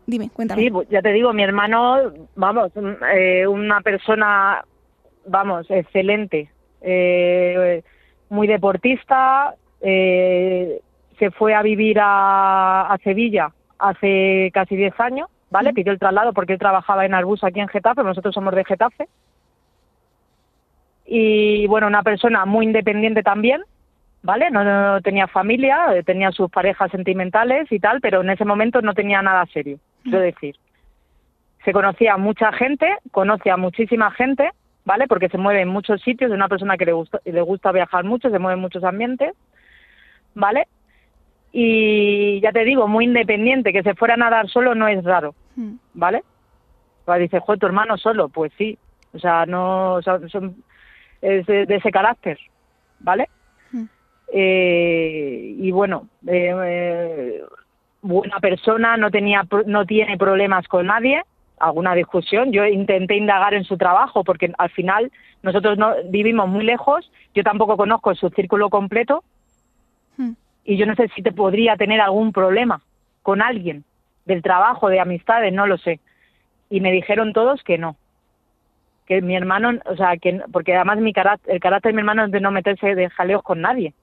Dime, 0.05 0.29
cuéntame. 0.33 0.61
Sí, 0.61 0.69
pues, 0.69 0.89
ya 0.89 1.01
te 1.01 1.13
digo, 1.13 1.31
mi 1.33 1.43
hermano, 1.43 2.11
vamos, 2.35 2.71
eh, 3.13 3.47
una 3.47 3.81
persona, 3.81 4.63
vamos, 5.25 5.69
excelente. 5.69 6.49
Eh, 6.81 7.81
muy 8.29 8.47
deportista, 8.47 9.55
eh, 9.81 10.81
se 11.19 11.31
fue 11.31 11.53
a 11.53 11.61
vivir 11.61 11.97
a, 12.01 12.97
Sevilla 13.03 13.51
hace 13.79 14.49
casi 14.53 14.75
10 14.75 14.99
años, 14.99 15.29
¿vale? 15.51 15.73
Pidió 15.73 15.91
el 15.91 15.99
traslado 15.99 16.33
porque 16.33 16.53
él 16.53 16.59
trabajaba 16.59 17.05
en 17.05 17.13
Arbus 17.13 17.43
aquí 17.43 17.59
en 17.59 17.67
Getafe, 17.67 18.03
nosotros 18.03 18.33
somos 18.33 18.55
de 18.55 18.65
Getafe. 18.65 19.07
Y 21.05 21.67
bueno, 21.67 21.87
una 21.87 22.01
persona 22.01 22.45
muy 22.45 22.65
independiente 22.65 23.23
también, 23.23 23.61
¿vale? 24.23 24.49
No, 24.49 25.01
tenía 25.01 25.27
familia, 25.27 25.95
eh, 25.95 26.03
tenía 26.03 26.31
sus 26.31 26.49
parejas 26.49 26.89
sentimentales 26.91 27.71
y 27.71 27.79
tal, 27.79 28.01
pero 28.01 28.21
en 28.21 28.29
ese 28.29 28.45
momento 28.45 28.81
no 28.81 28.93
tenía 28.93 29.21
nada 29.21 29.45
serio, 29.53 29.77
quiero 30.03 30.19
decir. 30.19 30.55
Se 31.65 31.71
conocía 31.71 32.13
a 32.13 32.17
mucha 32.17 32.51
gente, 32.51 32.97
conoce 33.11 33.49
a 33.49 33.57
muchísima 33.57 34.11
gente, 34.11 34.51
¿vale? 34.85 35.07
Porque 35.07 35.29
se 35.29 35.37
mueve 35.37 35.61
en 35.61 35.69
muchos 35.69 36.01
sitios, 36.01 36.29
es 36.29 36.35
una 36.35 36.49
persona 36.49 36.77
que 36.77 36.85
le 36.85 36.93
gusta, 36.93 37.19
le 37.23 37.41
gusta 37.41 37.71
viajar 37.71 38.03
mucho, 38.03 38.29
se 38.29 38.39
mueve 38.39 38.55
en 38.55 38.61
muchos 38.61 38.83
ambientes, 38.83 39.33
¿vale? 40.35 40.67
Y 41.51 42.41
ya 42.41 42.51
te 42.51 42.65
digo, 42.65 42.87
muy 42.87 43.05
independiente, 43.05 43.71
que 43.71 43.83
se 43.83 43.93
fuera 43.93 44.15
a 44.15 44.17
nadar 44.17 44.49
solo 44.49 44.75
no 44.75 44.87
es 44.87 45.03
raro, 45.03 45.35
hmm. 45.55 45.75
¿vale? 45.93 46.23
Pues 47.05 47.19
dice, 47.19 47.39
joder, 47.39 47.59
tu 47.59 47.65
hermano 47.67 47.97
solo, 47.97 48.29
pues 48.29 48.51
sí, 48.57 48.77
o 49.13 49.19
sea, 49.19 49.45
no, 49.45 50.01
son, 50.01 50.63
es 51.21 51.45
de, 51.45 51.65
ese 51.69 51.91
carácter, 51.91 52.39
¿vale? 52.99 53.29
Hmm. 53.71 53.85
Eh, 54.33 55.55
y 55.59 55.71
bueno, 55.71 56.07
eh, 56.27 56.53
eh, 56.65 57.43
buena 58.03 58.39
persona, 58.39 58.97
no 58.97 59.09
tenía, 59.09 59.47
no 59.65 59.85
tiene 59.85 60.17
problemas 60.17 60.67
con 60.67 60.87
nadie, 60.87 61.23
alguna 61.57 61.95
discusión. 61.95 62.51
Yo 62.51 62.65
intenté 62.65 63.15
indagar 63.15 63.53
en 63.53 63.63
su 63.63 63.77
trabajo 63.77 64.23
porque 64.23 64.51
al 64.57 64.69
final 64.69 65.11
nosotros 65.41 65.77
no 65.77 65.93
vivimos 66.09 66.47
muy 66.47 66.63
lejos, 66.63 67.09
yo 67.33 67.43
tampoco 67.43 67.77
conozco 67.77 68.13
su 68.13 68.29
círculo 68.29 68.69
completo 68.69 69.23
hmm. 70.17 70.31
y 70.65 70.77
yo 70.77 70.85
no 70.85 70.95
sé 70.95 71.09
si 71.15 71.23
te 71.23 71.31
podría 71.31 71.75
tener 71.77 72.01
algún 72.01 72.31
problema 72.31 72.81
con 73.23 73.41
alguien 73.41 73.83
del 74.25 74.41
trabajo, 74.41 74.89
de 74.89 74.99
amistades, 74.99 75.53
no 75.53 75.65
lo 75.65 75.77
sé. 75.77 75.99
Y 76.69 76.81
me 76.81 76.91
dijeron 76.91 77.33
todos 77.33 77.63
que 77.63 77.77
no. 77.77 77.95
Que 79.05 79.21
mi 79.21 79.35
hermano, 79.35 79.79
o 79.85 79.95
sea, 79.95 80.17
que 80.17 80.41
porque 80.51 80.75
además 80.75 80.99
mi 80.99 81.13
carácter, 81.13 81.53
el 81.53 81.59
carácter 81.59 81.91
de 81.91 81.95
mi 81.95 82.01
hermano 82.01 82.25
es 82.25 82.31
de 82.31 82.39
no 82.39 82.51
meterse 82.51 82.95
de 82.95 83.09
jaleos 83.09 83.43
con 83.43 83.61
nadie. 83.61 83.93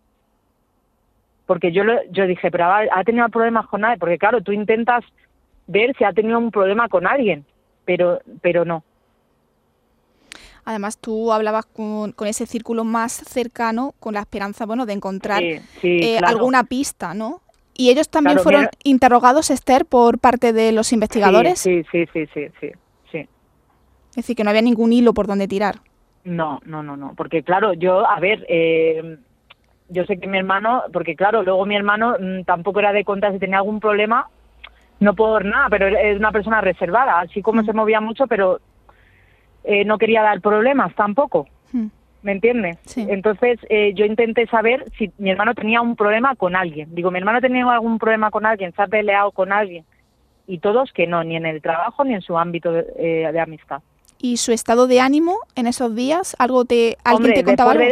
Porque 1.50 1.72
yo 1.72 1.82
lo, 1.82 2.00
yo 2.12 2.28
dije, 2.28 2.48
pero 2.48 2.66
ha 2.66 3.02
tenido 3.04 3.28
problemas 3.28 3.66
con 3.66 3.80
nadie, 3.80 3.98
porque 3.98 4.18
claro, 4.18 4.40
tú 4.40 4.52
intentas 4.52 5.02
ver 5.66 5.96
si 5.98 6.04
ha 6.04 6.12
tenido 6.12 6.38
un 6.38 6.52
problema 6.52 6.88
con 6.88 7.08
alguien, 7.08 7.44
pero, 7.84 8.20
pero 8.40 8.64
no. 8.64 8.84
Además, 10.64 10.98
tú 10.98 11.32
hablabas 11.32 11.66
con, 11.66 12.14
ese 12.24 12.46
círculo 12.46 12.84
más 12.84 13.10
cercano 13.10 13.94
con 13.98 14.14
la 14.14 14.20
esperanza, 14.20 14.64
bueno, 14.64 14.86
de 14.86 14.92
encontrar 14.92 15.42
eh, 15.42 16.20
alguna 16.22 16.62
pista, 16.62 17.14
¿no? 17.14 17.40
Y 17.74 17.90
ellos 17.90 18.08
también 18.08 18.38
fueron 18.38 18.68
interrogados, 18.84 19.50
Esther, 19.50 19.86
por 19.86 20.20
parte 20.20 20.52
de 20.52 20.70
los 20.70 20.92
investigadores. 20.92 21.58
Sí, 21.58 21.82
sí, 21.90 22.04
sí, 22.12 22.26
sí, 22.32 22.46
sí, 22.60 22.70
sí. 23.10 23.18
Es 24.10 24.14
decir, 24.14 24.36
que 24.36 24.44
no 24.44 24.50
había 24.50 24.62
ningún 24.62 24.92
hilo 24.92 25.12
por 25.12 25.26
donde 25.26 25.48
tirar. 25.48 25.80
No, 26.22 26.60
no, 26.64 26.84
no, 26.84 26.96
no. 26.96 27.14
Porque 27.16 27.42
claro, 27.42 27.72
yo, 27.72 28.08
a 28.08 28.20
ver, 28.20 28.46
eh, 28.48 29.18
yo 29.90 30.04
sé 30.04 30.18
que 30.18 30.26
mi 30.26 30.38
hermano, 30.38 30.84
porque 30.92 31.16
claro, 31.16 31.42
luego 31.42 31.66
mi 31.66 31.76
hermano 31.76 32.16
mm, 32.18 32.44
tampoco 32.44 32.80
era 32.80 32.92
de 32.92 33.04
contar 33.04 33.32
si 33.32 33.38
tenía 33.38 33.58
algún 33.58 33.80
problema, 33.80 34.28
no 35.00 35.14
por 35.14 35.44
nada, 35.44 35.68
pero 35.68 35.86
es 35.88 36.18
una 36.18 36.32
persona 36.32 36.60
reservada, 36.60 37.20
así 37.20 37.42
como 37.42 37.62
mm. 37.62 37.66
se 37.66 37.72
movía 37.72 38.00
mucho, 38.00 38.26
pero 38.26 38.60
eh, 39.64 39.84
no 39.84 39.98
quería 39.98 40.22
dar 40.22 40.40
problemas 40.40 40.94
tampoco. 40.94 41.46
Mm. 41.72 41.86
¿Me 42.22 42.32
entiendes? 42.32 42.78
Entonces 42.96 43.58
eh, 43.70 43.94
yo 43.94 44.04
intenté 44.04 44.46
saber 44.46 44.84
si 44.98 45.10
mi 45.16 45.30
hermano 45.30 45.54
tenía 45.54 45.80
un 45.80 45.96
problema 45.96 46.34
con 46.36 46.54
alguien. 46.54 46.94
Digo, 46.94 47.10
mi 47.10 47.18
hermano 47.18 47.40
tenía 47.40 47.64
algún 47.72 47.98
problema 47.98 48.30
con 48.30 48.44
alguien, 48.44 48.74
se 48.74 48.82
ha 48.82 48.86
peleado 48.86 49.30
con 49.30 49.52
alguien. 49.52 49.86
Y 50.46 50.58
todos 50.58 50.92
que 50.92 51.06
no, 51.06 51.24
ni 51.24 51.36
en 51.36 51.46
el 51.46 51.62
trabajo 51.62 52.04
ni 52.04 52.12
en 52.12 52.20
su 52.20 52.36
ámbito 52.36 52.72
de, 52.72 52.84
eh, 52.98 53.40
amistad. 53.40 53.80
¿Y 54.18 54.36
su 54.36 54.52
estado 54.52 54.86
de 54.86 55.00
ánimo 55.00 55.38
en 55.54 55.66
esos 55.66 55.94
días? 55.94 56.36
¿Algo 56.38 56.66
te, 56.66 56.98
¿Alguien 57.04 57.32
te 57.32 57.42
contaba 57.44 57.72
algo? 57.72 57.84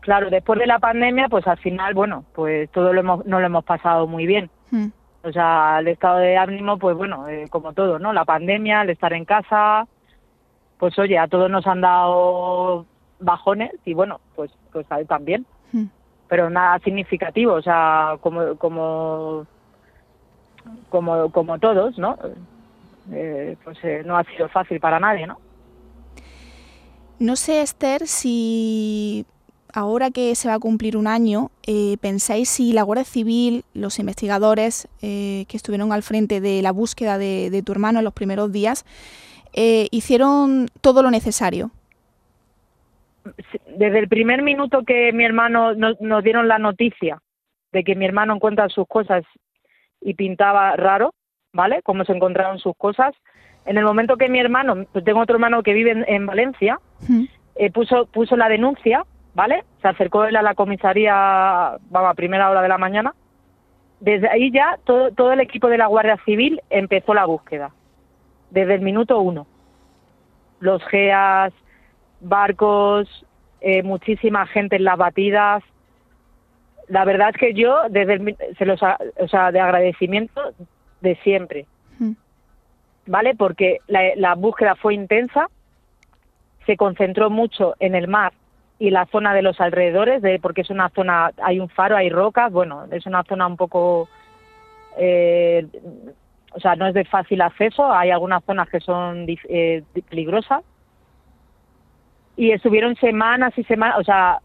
Claro, 0.00 0.30
después 0.30 0.58
de 0.58 0.66
la 0.66 0.78
pandemia, 0.78 1.28
pues 1.28 1.46
al 1.46 1.58
final, 1.58 1.94
bueno, 1.94 2.24
pues 2.34 2.70
todo 2.70 2.92
lo 2.92 3.00
hemos, 3.00 3.26
no 3.26 3.40
lo 3.40 3.46
hemos 3.46 3.64
pasado 3.64 4.06
muy 4.06 4.26
bien. 4.26 4.50
Mm. 4.70 4.88
O 5.22 5.32
sea, 5.32 5.78
el 5.80 5.88
estado 5.88 6.18
de 6.18 6.36
ánimo, 6.36 6.78
pues 6.78 6.96
bueno, 6.96 7.28
eh, 7.28 7.46
como 7.50 7.72
todo, 7.72 7.98
¿no? 7.98 8.12
La 8.12 8.24
pandemia, 8.24 8.82
el 8.82 8.90
estar 8.90 9.12
en 9.12 9.26
casa, 9.26 9.86
pues 10.78 10.98
oye, 10.98 11.18
a 11.18 11.28
todos 11.28 11.50
nos 11.50 11.66
han 11.66 11.82
dado 11.82 12.86
bajones 13.20 13.72
y 13.84 13.92
bueno, 13.92 14.20
pues 14.34 14.50
pues 14.72 14.86
a 14.90 14.98
él 14.98 15.06
también. 15.06 15.44
Hmm. 15.72 15.86
Pero 16.28 16.48
nada 16.48 16.78
significativo, 16.78 17.52
o 17.52 17.62
sea, 17.62 18.16
como 18.20 18.56
como 18.56 19.46
como 20.88 21.30
como 21.30 21.58
todos, 21.58 21.98
¿no? 21.98 22.16
Eh, 23.12 23.56
pues 23.62 23.78
eh, 23.82 24.02
no 24.06 24.16
ha 24.16 24.24
sido 24.24 24.48
fácil 24.48 24.80
para 24.80 24.98
nadie, 24.98 25.26
¿no? 25.26 25.38
No 27.18 27.36
sé, 27.36 27.60
Esther, 27.60 28.06
si 28.06 29.26
ahora 29.74 30.10
que 30.10 30.34
se 30.34 30.48
va 30.48 30.54
a 30.54 30.58
cumplir 30.58 30.96
un 30.96 31.06
año, 31.06 31.50
eh, 31.66 31.96
¿pensáis 32.00 32.48
si 32.48 32.72
la 32.72 32.82
Guardia 32.82 33.04
Civil, 33.04 33.64
los 33.74 33.98
investigadores 33.98 34.88
eh, 35.02 35.44
que 35.48 35.56
estuvieron 35.56 35.92
al 35.92 36.02
frente 36.02 36.40
de 36.40 36.62
la 36.62 36.72
búsqueda 36.72 37.18
de, 37.18 37.62
tu 37.64 37.72
hermano 37.72 37.98
en 37.98 38.04
los 38.04 38.14
primeros 38.14 38.52
días, 38.52 38.84
eh, 39.52 39.88
hicieron 39.90 40.68
todo 40.80 41.02
lo 41.02 41.10
necesario? 41.10 41.70
Desde 43.76 43.98
el 43.98 44.08
primer 44.08 44.42
minuto 44.42 44.82
que 44.82 45.12
mi 45.12 45.24
hermano 45.24 45.74
nos, 45.74 46.24
dieron 46.24 46.48
la 46.48 46.58
noticia 46.58 47.20
de 47.72 47.84
que 47.84 47.94
mi 47.94 48.04
hermano 48.04 48.34
encuentra 48.34 48.68
sus 48.68 48.86
cosas 48.88 49.24
y 50.00 50.14
pintaba 50.14 50.74
raro, 50.76 51.14
¿vale? 51.52 51.82
Cómo 51.82 52.04
se 52.04 52.12
encontraron 52.12 52.58
sus 52.58 52.74
cosas. 52.76 53.14
En 53.66 53.76
el 53.76 53.84
momento 53.84 54.16
que 54.16 54.28
mi 54.28 54.40
hermano, 54.40 54.86
pues 54.92 55.04
tengo 55.04 55.20
otro 55.20 55.36
hermano 55.36 55.62
que 55.62 55.74
vive 55.74 56.04
en, 56.06 56.26
Valencia, 56.26 56.80
puso, 57.74 58.06
puso 58.06 58.36
la 58.36 58.48
denuncia, 58.48 59.04
¿vale? 59.34 59.64
Se 59.82 59.88
acercó 59.88 60.24
él 60.24 60.36
a 60.36 60.42
la 60.42 60.54
comisaría, 60.54 61.76
vamos, 61.90 62.10
a 62.10 62.14
primera 62.14 62.50
hora 62.50 62.62
de 62.62 62.68
la 62.68 62.78
mañana. 62.78 63.14
Desde 64.00 64.28
ahí 64.28 64.50
ya 64.50 64.78
todo, 64.84 65.10
todo 65.12 65.32
el 65.32 65.40
equipo 65.40 65.68
de 65.68 65.78
la 65.78 65.86
Guardia 65.86 66.18
Civil 66.24 66.60
empezó 66.70 67.14
la 67.14 67.26
búsqueda, 67.26 67.70
desde 68.50 68.74
el 68.74 68.80
minuto 68.80 69.20
uno. 69.20 69.46
Los 70.58 70.82
GEAS, 70.86 71.52
barcos, 72.20 73.26
eh, 73.60 73.82
muchísima 73.82 74.46
gente 74.46 74.76
en 74.76 74.84
las 74.84 74.96
batidas. 74.96 75.62
La 76.88 77.04
verdad 77.04 77.30
es 77.30 77.36
que 77.36 77.54
yo, 77.54 77.88
desde 77.88 78.14
el, 78.14 78.36
se 78.58 78.66
los, 78.66 78.80
o 78.82 79.28
sea, 79.28 79.52
de 79.52 79.60
agradecimiento 79.60 80.40
de 81.00 81.16
siempre, 81.16 81.66
mm. 81.98 82.12
¿vale? 83.06 83.34
Porque 83.34 83.78
la, 83.86 84.14
la 84.16 84.34
búsqueda 84.34 84.74
fue 84.74 84.94
intensa, 84.94 85.48
se 86.66 86.76
concentró 86.76 87.30
mucho 87.30 87.74
en 87.78 87.94
el 87.94 88.08
mar 88.08 88.32
y 88.80 88.88
la 88.88 89.04
zona 89.06 89.34
de 89.34 89.42
los 89.42 89.60
alrededores, 89.60 90.22
de, 90.22 90.40
porque 90.40 90.62
es 90.62 90.70
una 90.70 90.88
zona, 90.88 91.32
hay 91.42 91.60
un 91.60 91.68
faro, 91.68 91.96
hay 91.96 92.08
rocas, 92.08 92.50
bueno, 92.50 92.86
es 92.90 93.04
una 93.04 93.22
zona 93.24 93.46
un 93.46 93.58
poco, 93.58 94.08
eh, 94.96 95.66
o 96.54 96.60
sea, 96.60 96.76
no 96.76 96.86
es 96.86 96.94
de 96.94 97.04
fácil 97.04 97.42
acceso, 97.42 97.92
hay 97.92 98.10
algunas 98.10 98.42
zonas 98.44 98.70
que 98.70 98.80
son 98.80 99.26
eh, 99.28 99.84
peligrosas. 100.08 100.64
Y 102.36 102.52
estuvieron 102.52 102.96
semanas 102.96 103.52
y 103.58 103.64
semanas, 103.64 103.98
o 103.98 104.02
sea, 104.02 104.38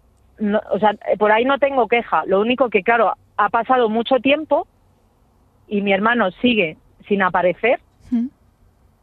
o 0.69 0.79
sea, 0.79 0.93
por 1.17 1.31
ahí 1.31 1.45
no 1.45 1.57
tengo 1.57 1.87
queja, 1.87 2.25
lo 2.25 2.41
único 2.41 2.69
que, 2.69 2.83
claro, 2.83 3.13
ha 3.37 3.47
pasado 3.47 3.87
mucho 3.87 4.19
tiempo 4.19 4.67
y 5.69 5.81
mi 5.81 5.93
hermano 5.93 6.31
sigue 6.31 6.75
sin 7.07 7.21
aparecer. 7.23 7.79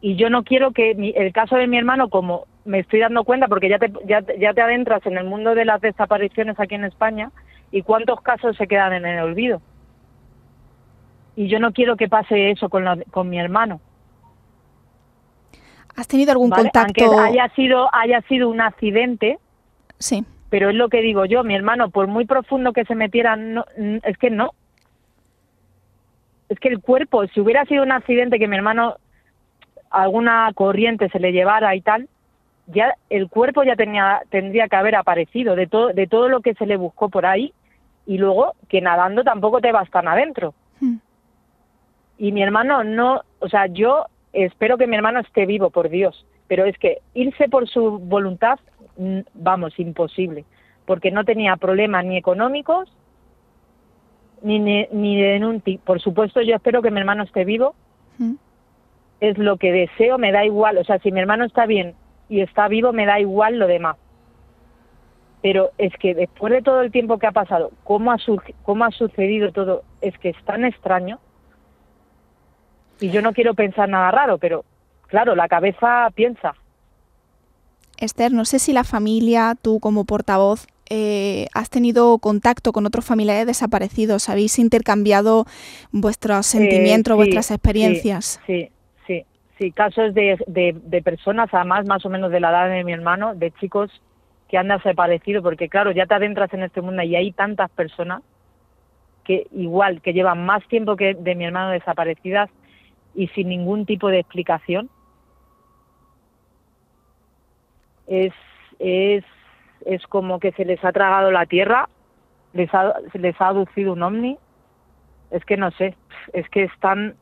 Y 0.03 0.17
yo 0.17 0.29
no 0.29 0.45
quiero 0.45 0.73
que 0.73 0.91
el 0.91 1.33
caso 1.33 1.57
de 1.57 1.69
mi 1.69 1.79
hermano, 1.79 2.11
como 2.11 2.45
me 2.65 2.81
estoy 2.81 3.01
dando 3.01 3.25
cuenta 3.25 3.49
porque 3.49 3.69
ya 3.69 3.79
te, 3.79 3.93
ya, 4.05 4.21
ya 4.39 4.55
te 4.55 4.63
adentras 4.63 5.05
en 5.07 5.17
el 5.19 5.25
mundo 5.25 5.55
de 5.55 5.65
las 5.65 5.81
desapariciones 5.81 6.59
aquí 6.59 6.75
en 6.75 6.85
España 6.85 7.31
y 7.71 7.83
cuántos 7.83 8.21
casos 8.21 8.57
se 8.57 8.67
quedan 8.67 8.93
en 8.93 9.07
el 9.07 9.21
olvido. 9.21 9.61
Y 11.35 11.49
yo 11.49 11.59
no 11.59 11.73
quiero 11.73 11.97
que 11.97 12.09
pase 12.09 12.51
eso 12.51 12.69
con, 12.69 12.85
con 13.11 13.29
mi 13.29 13.39
hermano. 13.39 13.81
¿Has 15.97 16.07
tenido 16.07 16.33
algún 16.33 16.51
contacto? 16.51 17.05
Aunque 17.05 17.21
haya 17.21 17.49
sido, 17.55 17.89
haya 17.95 18.21
sido 18.23 18.49
un 18.49 18.61
accidente, 18.61 19.39
sí. 19.99 20.25
Pero 20.53 20.69
es 20.69 20.75
lo 20.75 20.91
que 20.91 21.01
digo 21.01 21.25
yo, 21.25 21.45
mi 21.45 21.55
hermano, 21.55 21.89
por 21.89 22.09
muy 22.09 22.27
profundo 22.27 22.75
que 22.75 22.85
se 22.85 22.95
metiera, 22.95 23.37
no, 23.37 23.65
es 24.03 24.19
que 24.19 24.29
no. 24.29 24.51
Es 26.51 26.61
que 26.61 26.69
el 26.69 26.81
cuerpo, 26.81 27.27
si 27.29 27.41
hubiera 27.41 27.65
sido 27.65 27.83
un 27.83 27.91
accidente 27.91 28.39
que 28.39 28.49
mi 28.49 28.57
hermano 28.57 28.97
alguna 29.89 30.51
corriente 30.55 31.09
se 31.09 31.21
le 31.21 31.33
llevara 31.33 31.75
y 31.75 31.81
tal, 31.81 32.07
ya 32.73 32.95
el 33.11 33.29
cuerpo 33.29 33.63
ya 33.63 33.77
tenía, 33.77 34.23
tendría 34.31 34.69
que 34.69 34.77
haber 34.77 34.97
aparecido 34.97 35.55
de 35.55 35.67
todo, 35.67 35.89
de 35.93 36.07
todo 36.07 36.29
lo 36.29 36.41
que 36.41 36.55
se 36.55 36.67
le 36.67 36.77
buscó 36.77 37.09
por 37.09 37.27
ahí 37.27 37.53
y 38.07 38.19
luego 38.19 38.55
que 38.69 38.81
nadando 38.81 39.23
tampoco 39.23 39.61
te 39.61 39.73
vas 39.73 39.91
tan 39.91 40.09
adentro. 40.09 40.55
Hmm. 40.81 40.97
Y 42.19 42.33
mi 42.33 42.43
hermano 42.43 42.83
no, 42.85 43.23
o 43.39 43.49
sea, 43.49 43.67
yo 43.67 44.07
espero 44.33 44.79
que 44.79 44.87
mi 44.87 44.97
hermano 44.97 45.21
esté 45.21 45.47
vivo, 45.47 45.71
por 45.71 45.89
Dios, 45.89 46.27
pero 46.49 46.65
es 46.65 46.77
que 46.79 46.99
irse 47.15 47.49
por 47.49 47.69
su 47.69 47.99
voluntad, 47.99 48.59
mm, 48.97 49.21
vamos, 49.35 49.79
imposible, 49.79 50.45
porque 50.87 51.11
no 51.11 51.25
tenía 51.25 51.57
problemas 51.57 52.05
ni 52.05 52.17
económicos 52.17 52.93
ni, 54.43 54.59
ni, 54.59 55.23
de 55.23 55.45
un 55.45 55.63
Por 55.85 56.01
supuesto, 56.01 56.43
yo 56.43 56.57
espero 56.57 56.83
que 56.83 56.91
mi 56.91 56.99
hermano 56.99 57.23
esté 57.23 57.45
vivo. 57.45 57.75
Hmm. 58.19 58.35
Es 59.21 59.39
lo 59.39 59.57
que 59.57 59.71
deseo, 59.71 60.19
me 60.19 60.33
da 60.33 60.45
igual. 60.45 60.79
O 60.79 60.85
sea, 60.85 60.99
si 60.99 61.13
mi 61.13 61.21
hermano 61.21 61.45
está 61.45 61.65
bien 61.65 61.95
y 62.29 62.41
está 62.41 62.69
vivo, 62.69 62.93
me 62.93 63.07
da 63.07 63.21
igual 63.21 63.59
lo 63.59 63.67
demás. 63.67 63.97
Pero 65.43 65.71
es 65.77 65.93
que 65.99 66.15
después 66.15 66.53
de 66.53 66.63
todo 66.63 66.83
el 66.83 66.93
tiempo 66.93 67.19
que 67.19 67.27
ha 67.27 67.33
pasado, 67.33 67.73
cómo 67.85 68.13
ha, 68.13 68.17
cómo 68.63 68.85
ha 68.85 68.91
sucedido 68.91 69.53
todo, 69.53 69.83
es 70.01 70.17
que 70.19 70.31
es 70.31 70.45
tan 70.45 70.65
extraño. 70.65 71.19
Y 73.01 73.11
yo 73.11 73.21
no 73.23 73.33
quiero 73.33 73.55
pensar 73.55 73.89
nada 73.89 74.11
raro, 74.13 74.39
pero 74.39 74.65
claro, 75.09 75.35
la 75.35 75.49
cabeza 75.49 76.09
piensa. 76.15 76.55
Esther, 77.99 78.33
no 78.33 78.45
sé 78.45 78.59
si 78.59 78.73
la 78.73 78.85
familia, 78.85 79.57
tú 79.61 79.81
como 79.81 80.05
portavoz, 80.05 80.67
eh, 80.91 81.47
has 81.55 81.71
tenido 81.71 82.19
contacto 82.19 82.73
con 82.73 82.85
otros 82.85 83.05
familiares 83.05 83.47
desaparecidos, 83.47 84.29
habéis 84.29 84.59
intercambiado 84.59 85.47
vuestros 85.91 86.55
eh, 86.55 86.59
sentimientos, 86.59 87.17
vuestras 87.17 87.51
experiencias. 87.51 88.41
sí, 88.47 88.65
Sí, 88.65 88.72
casos 89.75 90.15
de, 90.15 90.37
de, 90.47 91.03
personas, 91.03 91.49
además 91.53 91.87
más 91.87 92.05
o 92.05 92.09
menos 92.09 92.31
de 92.31 92.41
la 92.41 92.51
edad 92.51 92.69
de 92.69 92.85
mi 92.85 92.93
hermano, 92.93 93.35
de 93.35 93.51
chicos 93.53 93.91
que 94.49 94.59
han 94.59 94.69
desaparecido, 94.69 95.43
porque 95.43 95.69
claro, 95.69 95.93
ya 95.93 96.07
te 96.07 96.15
adentras 96.15 96.53
en 96.53 96.63
este 96.63 96.83
mundo 96.83 97.03
y 97.03 97.15
hay 97.15 97.33
tantas 97.33 97.71
personas 97.71 98.23
que 99.25 99.47
igual, 99.53 100.03
que 100.03 100.13
llevan 100.13 100.45
más 100.45 100.67
tiempo 100.69 100.97
que 100.97 101.15
de 101.15 101.35
mi 101.35 101.45
hermano 101.45 101.71
desaparecidas 101.71 102.51
y 103.15 103.29
sin 103.29 103.49
ningún 103.49 103.87
tipo 103.87 104.09
de 104.09 104.19
explicación. 104.19 104.91
Es, 108.07 108.33
es, 108.79 109.25
es 109.87 110.07
como 110.09 110.41
que 110.41 110.53
se 110.53 110.65
les 110.65 110.85
ha 110.85 110.93
tragado 110.93 111.31
la 111.31 111.47
tierra, 111.47 111.89
les 112.53 112.73
ha, 112.75 112.95
les 113.15 113.41
ha 113.41 113.49
aducido 113.49 113.93
un 113.93 114.03
ovni. 114.03 114.39
Es 115.31 115.45
que 115.45 115.57
no 115.57 115.71
sé, 115.71 115.95
es 116.33 116.49
que 116.51 116.65
están 116.65 117.15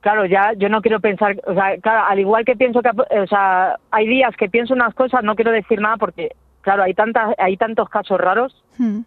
claro, 0.00 0.26
ya 0.26 0.52
yo 0.54 0.68
no 0.68 0.80
quiero 0.80 1.00
pensar, 1.00 1.36
o 1.46 1.54
sea, 1.54 1.78
claro, 1.78 2.04
al 2.06 2.18
igual 2.18 2.44
que 2.44 2.56
pienso 2.56 2.82
que, 2.82 2.90
o 2.90 3.26
sea, 3.26 3.78
hay 3.90 4.06
días 4.06 4.34
que 4.36 4.48
pienso 4.48 4.74
unas 4.74 4.94
cosas, 4.94 5.22
no 5.24 5.34
quiero 5.34 5.50
decir 5.50 5.80
nada 5.80 5.96
porque, 5.96 6.34
claro, 6.60 6.82
hay 6.82 6.94
tantas, 6.94 7.34
hay 7.38 7.56
tantos 7.56 7.88
casos 7.88 8.20
raros. 8.20 8.64
Hmm. 8.78 9.00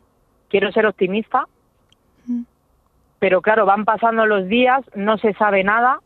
Quiero 0.50 0.72
ser 0.72 0.86
optimista, 0.86 1.46
hmm. 2.26 2.42
pero 3.20 3.42
claro, 3.42 3.66
van 3.66 3.86
pasando 3.86 4.26
los 4.26 4.48
días, 4.48 4.82
no 4.96 5.18
se 5.18 5.34
sabe 5.34 5.64
nada 5.64 6.00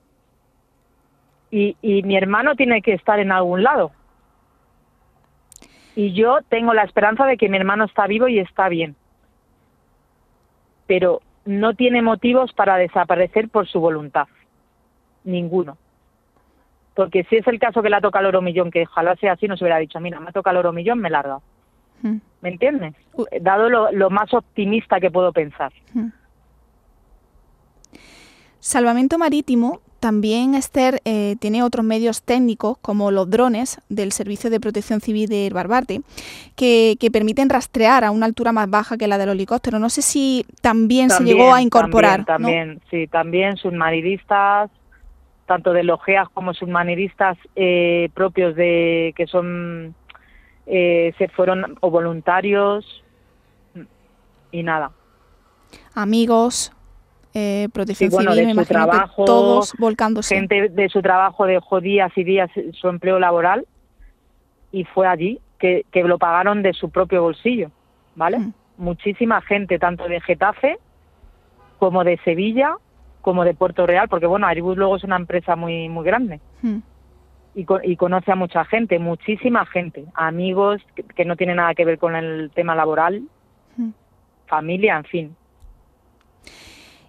y, 1.50 1.78
y 1.82 2.04
mi 2.04 2.16
hermano 2.16 2.56
tiene 2.56 2.82
que 2.82 2.94
estar 2.94 3.20
en 3.20 3.32
algún 3.32 3.64
lado. 3.64 3.92
Y 5.96 6.14
yo 6.14 6.40
tengo 6.50 6.74
la 6.74 6.84
esperanza 6.84 7.26
de 7.26 7.38
que 7.38 7.48
mi 7.48 7.58
hermano 7.58 7.86
está 7.86 8.06
vivo 8.06 8.28
y 8.28 8.40
está 8.40 8.68
bien. 8.68 8.96
Pero 10.88 11.22
no 11.46 11.74
tiene 11.74 12.02
motivos 12.02 12.52
para 12.52 12.76
desaparecer 12.76 13.48
por 13.48 13.66
su 13.66 13.80
voluntad 13.80 14.28
ninguno. 15.26 15.78
Porque 16.96 17.26
si 17.30 17.36
es 17.36 17.48
el 17.48 17.60
caso 17.60 17.84
que 17.84 17.90
le 17.90 17.98
ha 17.98 18.02
tocado 18.02 18.22
el 18.22 18.36
oro 18.36 18.42
millón, 18.42 18.72
que 18.72 18.84
ojalá 18.84 19.16
sea 19.18 19.34
así, 19.34 19.48
no 19.48 19.58
se 19.58 19.66
hubiera 19.66 19.80
dicho, 19.80 20.00
mira, 20.00 20.20
me 20.20 20.30
ha 20.30 20.32
tocado 20.32 20.54
el 20.54 20.60
oro 20.60 20.74
millón, 20.74 21.00
me 21.00 21.10
larga. 21.10 21.40
Hmm. 22.02 22.18
¿Me 22.42 22.50
entiendes? 22.50 22.96
Dado 23.42 23.70
lo, 23.70 24.10
más 24.10 24.34
optimista 24.34 25.00
que 25.00 25.12
puedo 25.12 25.34
pensar. 25.34 25.74
Hmm. 25.94 26.10
Salvamento 28.60 29.18
Marítimo 29.18 29.82
también, 30.00 30.56
Esther, 30.56 31.02
eh, 31.04 31.36
tiene 31.40 31.64
otros 31.64 31.84
medios 31.86 32.22
técnicos, 32.22 32.78
como 32.78 33.10
los 33.12 33.30
drones 33.30 33.82
del 33.90 34.12
Servicio 34.12 34.50
de 34.50 34.60
Protección 34.60 35.02
Civil 35.02 35.28
de 35.28 35.50
Barbarte, 35.52 36.02
que, 36.56 36.98
permiten 37.12 37.50
rastrear 37.50 38.04
a 38.04 38.12
una 38.12 38.28
altura 38.28 38.52
más 38.52 38.70
baja 38.70 38.98
que 38.98 39.08
la 39.08 39.18
del 39.18 39.30
helicóptero. 39.30 39.80
No 39.80 39.90
sé 39.90 40.02
si 40.02 40.46
también, 40.62 41.10
se 41.10 41.24
llegó 41.24 41.54
a 41.54 41.62
incorporar. 41.62 42.24
También, 42.26 42.82
sí, 42.92 43.08
también 43.08 43.58
submarinistas, 43.58 44.70
tanto 45.46 45.74
de 45.74 45.84
logeas 45.84 46.28
como 46.30 46.54
submarinistas 46.54 47.38
eh, 47.56 48.10
propios 48.14 48.56
de 48.56 49.14
que 49.16 49.28
son 49.28 49.96
eh, 50.66 51.14
se 51.18 51.28
fueron 51.30 51.78
o 51.82 51.92
voluntarios 51.92 53.04
y 54.52 54.64
nada. 54.64 54.92
Amigos 55.94 56.72
eh, 57.34 57.68
protección 57.74 58.12
civil, 58.12 58.48
de 58.48 58.54
su 58.54 58.66
trabajo, 58.66 59.26
todos 59.26 59.74
volcándose. 59.78 60.36
gente 60.36 60.70
de 60.70 60.90
su 60.90 61.02
trabajo 61.02 61.46
dejó 61.46 61.82
días 61.82 62.12
y 62.16 62.24
días 62.24 62.50
su 62.74 62.88
empleo 62.88 63.20
laboral 63.20 63.68
y 64.72 64.86
fue 64.86 65.06
allí 65.06 65.42
que, 65.60 65.86
que 65.92 66.04
lo 66.04 66.18
pagaron 66.18 66.64
de 66.64 66.72
su 66.72 66.90
propio 66.90 67.24
bolsillo 67.24 67.72
vale 68.16 68.40
mm. 68.40 68.54
muchísima 68.78 69.42
gente 69.42 69.78
tanto 69.80 70.08
de 70.08 70.22
Getafe 70.22 70.80
como 71.78 72.06
de 72.06 72.18
Sevilla 72.24 72.78
como 73.26 73.44
de 73.44 73.56
Puerto 73.56 73.88
Real, 73.88 74.08
porque 74.08 74.28
bueno, 74.28 74.46
Airbus 74.46 74.78
luego 74.78 74.98
es 74.98 75.04
una 75.04 75.16
empresa 75.16 75.56
muy 75.56 75.90
muy 75.90 76.06
grande 76.06 76.40
hmm. 76.62 76.78
y, 77.56 77.66
y, 77.84 77.96
conoce 77.96 78.32
a 78.32 78.36
mucha 78.36 78.64
gente, 78.66 79.00
muchísima 79.00 79.66
gente, 79.66 80.06
amigos 80.14 80.80
que, 81.16 81.26
no 81.26 81.36
tienen 81.36 81.56
nada 81.56 81.74
que 81.74 81.86
ver 81.86 81.98
con 81.98 82.16
el 82.16 82.52
tema 82.54 82.76
laboral, 82.76 83.24
hmm. 83.78 83.90
familia, 84.46 84.98
en 84.98 85.04
fin. 85.06 85.36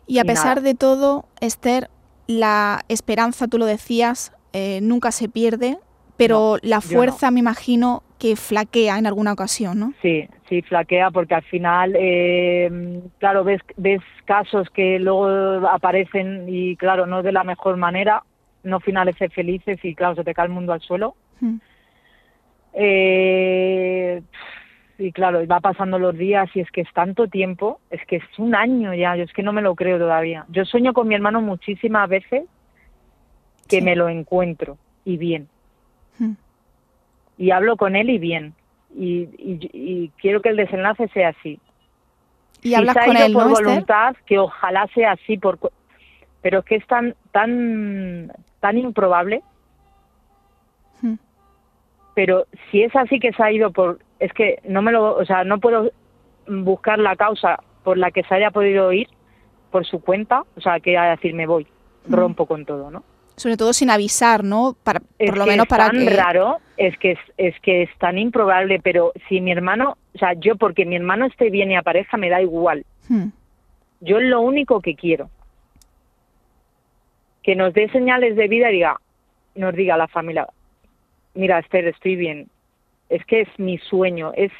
Y 0.06 0.18
a 0.18 0.24
pesar 0.24 0.62
de 0.62 0.74
todo, 0.74 1.26
Esther, 1.42 1.90
la 2.26 2.82
esperanza, 2.88 3.46
tú 3.46 3.58
lo 3.58 3.66
decías, 3.66 4.32
eh, 4.54 4.80
nunca 4.80 5.12
se 5.12 5.28
pierde, 5.28 5.76
pero 6.16 6.56
la 6.62 6.80
fuerza, 6.80 7.30
me 7.30 7.40
imagino, 7.40 8.02
que 8.18 8.36
flaquea 8.36 8.98
en 8.98 9.06
alguna 9.06 9.32
ocasión, 9.32 9.78
¿no? 9.78 9.92
Sí, 10.00 10.28
sí, 10.48 10.62
flaquea 10.62 11.10
porque 11.10 11.34
al 11.34 11.42
final, 11.44 11.94
eh, 11.96 13.02
claro, 13.18 13.44
ves, 13.44 13.60
ves 13.76 14.00
casos 14.24 14.70
que 14.70 14.98
luego 14.98 15.26
aparecen 15.68 16.46
y, 16.48 16.76
claro, 16.76 17.06
no 17.06 17.22
de 17.22 17.32
la 17.32 17.44
mejor 17.44 17.76
manera, 17.76 18.22
no 18.62 18.80
finales 18.80 19.16
felices 19.34 19.78
y, 19.82 19.94
claro, 19.94 20.14
se 20.14 20.24
te 20.24 20.34
cae 20.34 20.46
el 20.46 20.52
mundo 20.52 20.72
al 20.72 20.80
suelo. 20.80 21.14
Hmm. 21.40 21.56
Eh, 22.72 24.22
y 24.98 25.12
claro, 25.12 25.46
va 25.46 25.60
pasando 25.60 25.98
los 25.98 26.16
días 26.16 26.48
y 26.54 26.60
es 26.60 26.70
que 26.70 26.80
es 26.80 26.92
tanto 26.94 27.28
tiempo, 27.28 27.80
es 27.90 28.04
que 28.06 28.16
es 28.16 28.38
un 28.38 28.54
año 28.54 28.94
ya, 28.94 29.14
yo 29.16 29.24
es 29.24 29.32
que 29.32 29.42
no 29.42 29.52
me 29.52 29.62
lo 29.62 29.74
creo 29.74 29.98
todavía. 29.98 30.46
Yo 30.48 30.64
sueño 30.64 30.94
con 30.94 31.06
mi 31.06 31.14
hermano 31.14 31.42
muchísimas 31.42 32.08
veces 32.08 32.44
que 33.68 33.82
me 33.82 33.94
lo 33.94 34.08
encuentro 34.08 34.78
y 35.04 35.18
bien. 35.18 35.48
Hmm 36.18 36.32
y 37.38 37.50
hablo 37.50 37.76
con 37.76 37.96
él 37.96 38.10
y 38.10 38.18
bien. 38.18 38.54
Y, 38.94 39.28
y, 39.38 40.10
quiero 40.20 40.40
que 40.40 40.48
el 40.48 40.56
desenlace 40.56 41.08
sea 41.08 41.28
así. 41.28 41.60
Y 42.62 42.74
hablas 42.74 42.96
con 43.04 43.16
él, 43.16 43.32
por 43.32 43.50
voluntad, 43.50 44.16
que 44.24 44.38
ojalá 44.38 44.86
sea 44.94 45.12
así, 45.12 45.36
por, 45.36 45.58
pero 46.40 46.60
es 46.60 46.64
que 46.64 46.76
es 46.76 46.86
tan, 46.86 47.14
tan, 47.30 48.32
tan 48.60 48.78
improbable. 48.78 49.42
Hmm. 51.02 51.16
Pero 52.14 52.46
si 52.70 52.82
es 52.82 52.96
así 52.96 53.20
que 53.20 53.32
se 53.32 53.42
ha 53.42 53.52
ido 53.52 53.70
por, 53.70 53.98
es 54.18 54.32
que 54.32 54.60
no 54.64 54.80
me 54.80 54.92
lo, 54.92 55.14
o 55.14 55.24
sea, 55.26 55.44
no 55.44 55.60
puedo 55.60 55.92
buscar 56.46 56.98
la 56.98 57.16
causa 57.16 57.60
por 57.84 57.98
la 57.98 58.10
que 58.10 58.22
se 58.22 58.34
haya 58.34 58.50
podido 58.50 58.90
ir 58.92 59.08
por 59.70 59.84
su 59.84 60.00
cuenta, 60.00 60.44
o 60.56 60.60
sea, 60.60 60.80
que 60.80 60.96
a 60.96 61.10
decir 61.10 61.34
me 61.34 61.46
voy, 61.46 61.66
hmm. 62.06 62.14
rompo 62.14 62.46
con 62.46 62.64
todo, 62.64 62.90
¿no? 62.90 63.04
Sobre 63.36 63.56
todo 63.56 63.72
sin 63.72 63.90
avisar, 63.90 64.42
¿no? 64.44 64.74
Para, 64.82 65.00
por 65.00 65.36
lo 65.36 65.46
menos 65.46 65.66
para 65.66 65.90
tan 65.90 66.06
raro, 66.06 66.58
es 66.76 66.96
que 66.98 67.18
es, 67.36 67.60
que 67.60 67.82
es 67.82 67.90
tan 67.98 68.18
improbable, 68.18 68.80
pero 68.82 69.12
si 69.28 69.40
mi 69.40 69.52
hermano, 69.52 69.98
o 70.14 70.18
sea, 70.18 70.32
yo 70.34 70.56
porque 70.56 70.86
mi 70.86 70.96
hermano 70.96 71.26
esté 71.26 71.50
bien 71.50 71.70
y 71.70 71.76
aparezca 71.76 72.16
me 72.16 72.30
da 72.30 72.40
igual. 72.40 72.84
Hmm. 73.08 73.28
Yo 74.00 74.18
es 74.18 74.24
lo 74.24 74.40
único 74.40 74.80
que 74.80 74.94
quiero. 74.94 75.30
Que 77.42 77.54
nos 77.54 77.74
dé 77.74 77.88
señales 77.90 78.36
de 78.36 78.48
vida 78.48 78.70
y 78.70 78.74
diga, 78.74 79.00
nos 79.54 79.74
diga 79.74 79.94
a 79.94 79.98
la 79.98 80.08
familia, 80.08 80.46
mira 81.34 81.58
Esther, 81.58 81.86
estoy 81.88 82.16
bien. 82.16 82.48
Es 83.08 83.24
que 83.26 83.42
es 83.42 83.48
mi 83.58 83.78
sueño, 83.78 84.32
es 84.34 84.52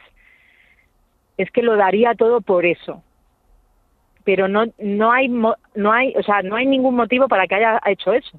es 1.37 1.51
que 1.51 1.62
lo 1.62 1.77
daría 1.77 2.15
todo 2.15 2.41
por 2.41 2.65
eso. 2.65 3.03
Pero 4.25 4.49
no 4.49 4.65
no 4.79 5.12
hay 5.12 5.29
no 5.29 5.93
hay, 5.93 6.15
o 6.15 6.23
sea, 6.23 6.43
no 6.43 6.57
hay 6.57 6.67
ningún 6.67 6.95
motivo 6.95 7.27
para 7.27 7.47
que 7.47 7.57
haya 7.57 7.81
hecho 7.87 8.12
eso. 8.12 8.39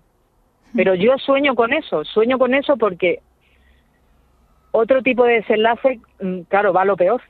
Pero 0.75 0.95
yo 0.95 1.17
sueño 1.17 1.55
con 1.55 1.73
eso, 1.73 2.03
sueño 2.03 2.37
con 2.37 2.53
eso 2.53 2.77
porque 2.77 3.21
otro 4.71 5.01
tipo 5.01 5.23
de 5.23 5.35
desenlace, 5.35 5.99
mm, 6.21 6.41
claro, 6.41 6.73
va 6.73 6.81
a 6.83 6.85
lo 6.85 6.97
peor. 6.97 7.21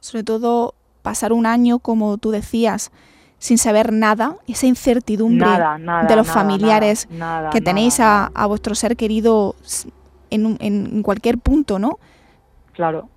Sobre 0.00 0.24
todo 0.24 0.74
pasar 1.02 1.32
un 1.32 1.46
año, 1.46 1.78
como 1.78 2.18
tú 2.18 2.30
decías, 2.30 2.90
sin 3.38 3.58
saber 3.58 3.92
nada, 3.92 4.36
esa 4.48 4.66
incertidumbre 4.66 5.46
de 6.08 6.16
los 6.16 6.26
familiares 6.26 7.08
que 7.52 7.60
tenéis 7.60 8.00
a, 8.00 8.30
vuestro 8.48 8.74
ser 8.74 8.96
querido 8.96 9.54
en, 10.30 10.56
en, 10.60 11.02
cualquier 11.02 11.38
punto, 11.38 11.78
¿no? 11.78 11.98
Claro. 12.72 13.08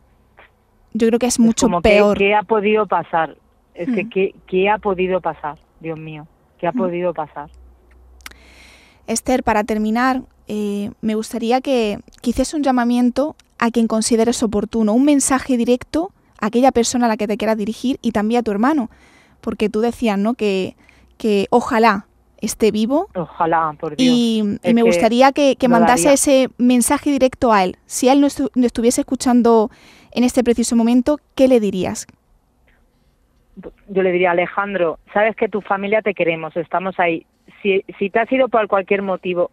Yo 0.93 1.07
creo 1.07 1.19
que 1.19 1.27
es, 1.27 1.39
mucho 1.39 1.67
peor. 1.81 2.17
¿Qué 2.17 2.35
ha 2.35 2.43
podido 2.43 2.85
pasar? 2.85 3.37
Es 3.73 3.87
que, 3.89 4.03
mm. 4.03 4.09
¿qué, 4.09 4.35
¿qué, 4.47 4.69
ha 4.69 4.77
podido 4.77 5.21
pasar? 5.21 5.57
Dios 5.79 5.97
mío, 5.97 6.27
¿qué 6.59 6.67
ha 6.67 6.71
mm. 6.71 6.77
podido 6.77 7.13
pasar? 7.13 7.49
Esther, 9.09 9.43
para 9.43 9.63
terminar, 9.63 10.21
eh, 10.47 10.91
me 11.01 11.15
gustaría 11.15 11.61
que, 11.61 11.99
que 12.21 12.29
hiciese 12.29 12.55
un 12.55 12.63
llamamiento 12.63 13.35
a 13.57 13.71
quien 13.71 13.87
consideres 13.87 14.41
oportuno, 14.43 14.93
un 14.93 15.03
mensaje 15.03 15.57
directo 15.57 16.11
a 16.39 16.47
aquella 16.47 16.71
persona 16.71 17.05
a 17.05 17.09
la 17.09 17.17
que 17.17 17.27
te 17.27 17.37
quieras 17.37 17.57
dirigir 17.57 17.99
y 18.01 18.11
también 18.11 18.39
a 18.39 18.43
tu 18.43 18.51
hermano, 18.51 18.89
porque 19.41 19.69
tú 19.69 19.81
decías, 19.81 20.17
¿no? 20.17 20.33
Que, 20.33 20.75
que 21.17 21.47
ojalá 21.49 22.05
esté 22.41 22.71
vivo. 22.71 23.09
Ojalá, 23.15 23.75
por 23.79 23.95
Dios. 23.95 24.09
Y, 24.11 24.43
me 24.73 24.83
gustaría 24.83 25.31
que, 25.31 25.55
mandase 25.67 26.13
ese 26.13 26.49
mensaje 26.57 27.11
directo 27.11 27.51
a 27.51 27.63
él. 27.63 27.77
Si 27.85 28.09
él 28.09 28.21
no, 28.21 28.27
estuviese 28.27 29.01
escuchando 29.01 29.69
en 30.11 30.23
este 30.23 30.43
preciso 30.43 30.75
momento, 30.75 31.19
¿qué 31.35 31.47
le 31.47 31.59
dirías? 31.59 32.07
Yo 33.89 34.03
le 34.03 34.11
diría, 34.11 34.31
Alejandro, 34.31 34.99
sabes 35.13 35.35
que 35.35 35.49
tu 35.49 35.61
familia 35.61 36.01
te 36.01 36.13
queremos, 36.13 36.55
estamos 36.55 36.97
ahí. 36.99 37.25
Si, 37.61 38.09
te 38.09 38.19
has 38.19 38.31
ido 38.31 38.49
por 38.49 38.67
cualquier 38.67 39.01
motivo 39.01 39.51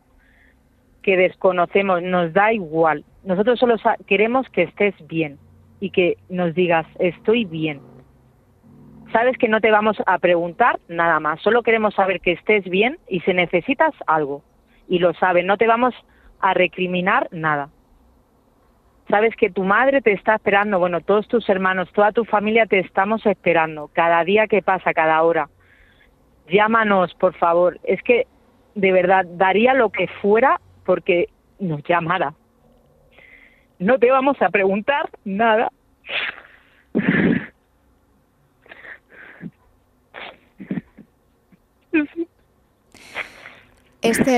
que 1.02 1.16
desconocemos, 1.16 2.02
nos 2.02 2.32
da 2.32 2.52
igual. 2.52 3.04
Nosotros 3.24 3.58
solo 3.58 3.76
queremos 4.06 4.48
que 4.50 4.62
estés 4.62 4.94
bien 5.06 5.38
y 5.80 5.90
que 5.90 6.16
nos 6.28 6.54
digas, 6.54 6.86
estoy 6.98 7.44
bien 7.44 7.80
sabes 9.12 9.38
que 9.38 9.48
no 9.48 9.60
te 9.60 9.70
vamos 9.70 9.96
a 10.04 10.18
preguntar 10.18 10.78
nada 10.88 11.20
más, 11.20 11.40
solo 11.40 11.62
queremos 11.62 11.94
saber 11.94 12.20
que 12.20 12.32
estés 12.32 12.64
bien 12.64 12.98
y 13.08 13.20
si 13.20 13.32
necesitas 13.32 13.94
algo. 14.06 14.42
Y 14.88 14.98
lo 14.98 15.14
sabes, 15.14 15.44
no 15.44 15.56
te 15.56 15.66
vamos 15.66 15.94
a 16.40 16.54
recriminar 16.54 17.28
nada. 17.32 17.70
Sabes 19.08 19.34
que 19.36 19.50
tu 19.50 19.62
madre 19.62 20.02
te 20.02 20.12
está 20.12 20.34
esperando, 20.34 20.78
bueno, 20.78 21.00
todos 21.00 21.28
tus 21.28 21.48
hermanos, 21.48 21.90
toda 21.92 22.12
tu 22.12 22.24
familia 22.24 22.66
te 22.66 22.80
estamos 22.80 23.24
esperando, 23.24 23.88
cada 23.92 24.22
día 24.24 24.48
que 24.48 24.62
pasa, 24.62 24.92
cada 24.92 25.22
hora. 25.22 25.48
Llámanos, 26.48 27.14
por 27.14 27.34
favor. 27.34 27.78
Es 27.84 28.02
que 28.02 28.26
de 28.74 28.92
verdad 28.92 29.24
daría 29.26 29.74
lo 29.74 29.90
que 29.90 30.06
fuera 30.20 30.60
porque 30.84 31.28
nos 31.58 31.82
llamara. 31.84 32.34
No 33.78 33.98
te 33.98 34.10
vamos 34.10 34.40
a 34.40 34.48
preguntar 34.48 35.10
nada. 35.24 35.70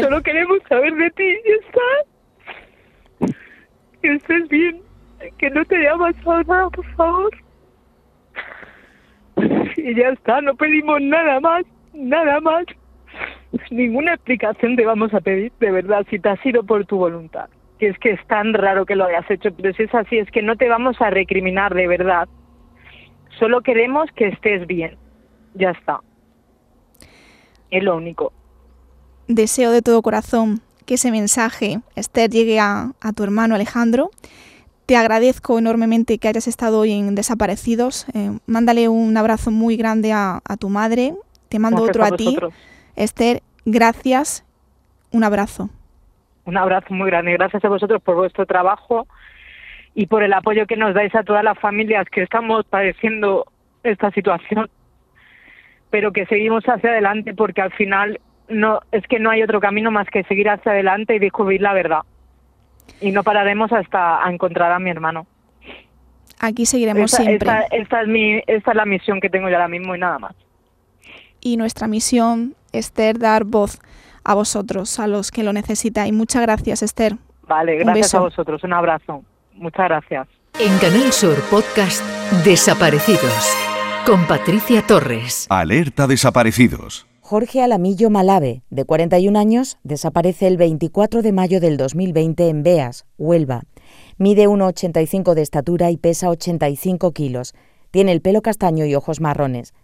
Solo 0.00 0.22
queremos 0.22 0.58
saber 0.68 0.94
de 0.94 1.10
ti 1.10 1.24
y 1.24 1.52
está. 1.52 1.80
Que 4.02 4.14
estés 4.14 4.48
bien. 4.48 4.80
Que 5.36 5.50
no 5.50 5.64
te 5.64 5.76
haya 5.76 5.96
pasado 5.96 6.42
nada, 6.44 6.70
por 6.70 6.86
favor. 6.94 7.36
Y 9.76 9.94
ya 9.94 10.08
está, 10.08 10.40
no 10.40 10.54
pedimos 10.56 11.00
nada 11.00 11.40
más, 11.40 11.64
nada 11.92 12.40
más. 12.40 12.64
Ninguna 13.70 14.14
explicación 14.14 14.76
te 14.76 14.84
vamos 14.84 15.12
a 15.14 15.20
pedir, 15.20 15.52
de 15.58 15.70
verdad, 15.70 16.06
si 16.10 16.18
te 16.18 16.28
ha 16.28 16.36
sido 16.42 16.62
por 16.64 16.84
tu 16.86 16.98
voluntad. 16.98 17.48
Que 17.78 17.88
es 17.88 17.98
que 17.98 18.10
es 18.10 18.26
tan 18.26 18.54
raro 18.54 18.86
que 18.86 18.96
lo 18.96 19.04
hayas 19.04 19.30
hecho, 19.30 19.50
pero 19.54 19.72
si 19.74 19.84
es 19.84 19.94
así, 19.94 20.18
es 20.18 20.30
que 20.30 20.42
no 20.42 20.56
te 20.56 20.68
vamos 20.68 21.00
a 21.00 21.10
recriminar, 21.10 21.74
de 21.74 21.86
verdad. 21.86 22.28
Solo 23.38 23.60
queremos 23.62 24.10
que 24.16 24.28
estés 24.28 24.66
bien. 24.66 24.96
Ya 25.54 25.70
está. 25.70 26.00
Es 27.70 27.82
lo 27.82 27.96
único. 27.96 28.32
Deseo 29.28 29.70
de 29.70 29.82
todo 29.82 30.02
corazón 30.02 30.60
que 30.86 30.94
ese 30.94 31.10
mensaje, 31.10 31.80
Esther, 31.96 32.30
llegue 32.30 32.58
a, 32.58 32.92
tu 33.14 33.22
hermano 33.22 33.54
Alejandro. 33.54 34.10
Te 34.86 34.96
agradezco 34.96 35.58
enormemente 35.58 36.16
que 36.16 36.28
hayas 36.28 36.48
estado 36.48 36.80
hoy 36.80 36.92
en 36.92 37.14
Desaparecidos. 37.14 38.06
Eh, 38.14 38.38
mándale 38.46 38.88
un 38.88 39.14
abrazo 39.18 39.50
muy 39.50 39.76
grande 39.76 40.12
a, 40.12 40.40
tu 40.58 40.70
madre. 40.70 41.14
Te 41.48 41.58
mando 41.58 41.82
otro 41.82 42.04
a, 42.04 42.10
ti. 42.10 42.36
Esther, 42.96 43.42
gracias. 43.64 44.44
Un 45.10 45.24
abrazo. 45.24 45.70
Un 46.44 46.56
abrazo 46.56 46.92
muy 46.94 47.10
grande. 47.10 47.32
Gracias 47.32 47.64
a 47.64 47.68
vosotros 47.68 48.02
por 48.02 48.16
vuestro 48.16 48.46
trabajo 48.46 49.06
y 49.94 50.06
por 50.06 50.22
el 50.22 50.32
apoyo 50.32 50.66
que 50.66 50.76
nos 50.76 50.94
dais 50.94 51.14
a 51.14 51.22
todas 51.22 51.44
las 51.44 51.58
familias 51.58 52.06
que 52.10 52.22
estamos 52.22 52.64
padeciendo 52.66 53.46
esta 53.82 54.10
situación 54.10 54.68
pero 55.90 56.12
que 56.12 56.26
seguimos 56.26 56.64
hacia 56.64 56.90
adelante 56.90 57.34
porque 57.34 57.60
al 57.60 57.72
final 57.72 58.20
no 58.48 58.80
es 58.92 59.06
que 59.06 59.18
no 59.18 59.30
hay 59.30 59.42
otro 59.42 59.60
camino 59.60 59.90
más 59.90 60.08
que 60.08 60.22
seguir 60.24 60.48
hacia 60.48 60.72
adelante 60.72 61.14
y 61.14 61.18
descubrir 61.18 61.60
la 61.60 61.72
verdad. 61.72 62.00
Y 63.00 63.10
no 63.10 63.22
pararemos 63.22 63.72
hasta 63.72 64.20
encontrar 64.28 64.72
a 64.72 64.78
mi 64.78 64.90
hermano. 64.90 65.26
Aquí 66.40 66.66
seguiremos 66.66 67.10
siempre. 67.10 67.50
Esta, 67.70 68.02
es 68.02 68.08
mi, 68.08 68.40
esta 68.46 68.70
es 68.70 68.76
la 68.76 68.86
misión 68.86 69.20
que 69.20 69.28
tengo 69.28 69.48
yo 69.48 69.56
ahora 69.56 69.68
mismo 69.68 69.94
y 69.94 69.98
nada 69.98 70.18
más. 70.18 70.34
Y 71.40 71.56
nuestra 71.56 71.88
misión, 71.88 72.54
Esther, 72.72 73.18
dar 73.18 73.44
voz 73.44 73.78
a 74.24 74.34
vosotros, 74.34 74.98
a 74.98 75.06
los 75.06 75.30
que 75.30 75.42
lo 75.42 75.52
necesitáis. 75.52 76.12
Muchas 76.12 76.42
gracias, 76.42 76.82
Esther. 76.82 77.16
Vale, 77.46 77.76
gracias 77.76 78.14
a 78.14 78.20
vosotros. 78.20 78.62
Un 78.64 78.74
abrazo. 78.74 79.24
Muchas 79.54 79.88
gracias. 79.88 80.28
En 80.60 80.76
Canal 80.78 81.12
Sur 81.12 81.40
Podcast 81.50 82.02
Desaparecidos 82.44 83.56
con 84.08 84.26
Patricia 84.26 84.82
Torres. 84.86 85.46
Alerta 85.50 86.06
desaparecidos. 86.06 87.06
Jorge 87.20 87.62
Alamillo 87.62 88.08
Malave, 88.08 88.62
de 88.70 88.86
41 88.86 89.38
años, 89.38 89.76
desaparece 89.82 90.46
el 90.46 90.56
24 90.56 91.20
de 91.20 91.30
mayo 91.30 91.60
del 91.60 91.76
2020 91.76 92.48
en 92.48 92.62
Beas, 92.62 93.04
Huelva. 93.18 93.64
Mide 94.16 94.48
1,85 94.48 95.34
de 95.34 95.42
estatura 95.42 95.90
y 95.90 95.98
pesa 95.98 96.30
85 96.30 97.12
kilos. 97.12 97.54
Tiene 97.90 98.12
el 98.12 98.22
pelo 98.22 98.40
castaño 98.40 98.86
y 98.86 98.94
ojos 98.94 99.20
marrones. 99.20 99.74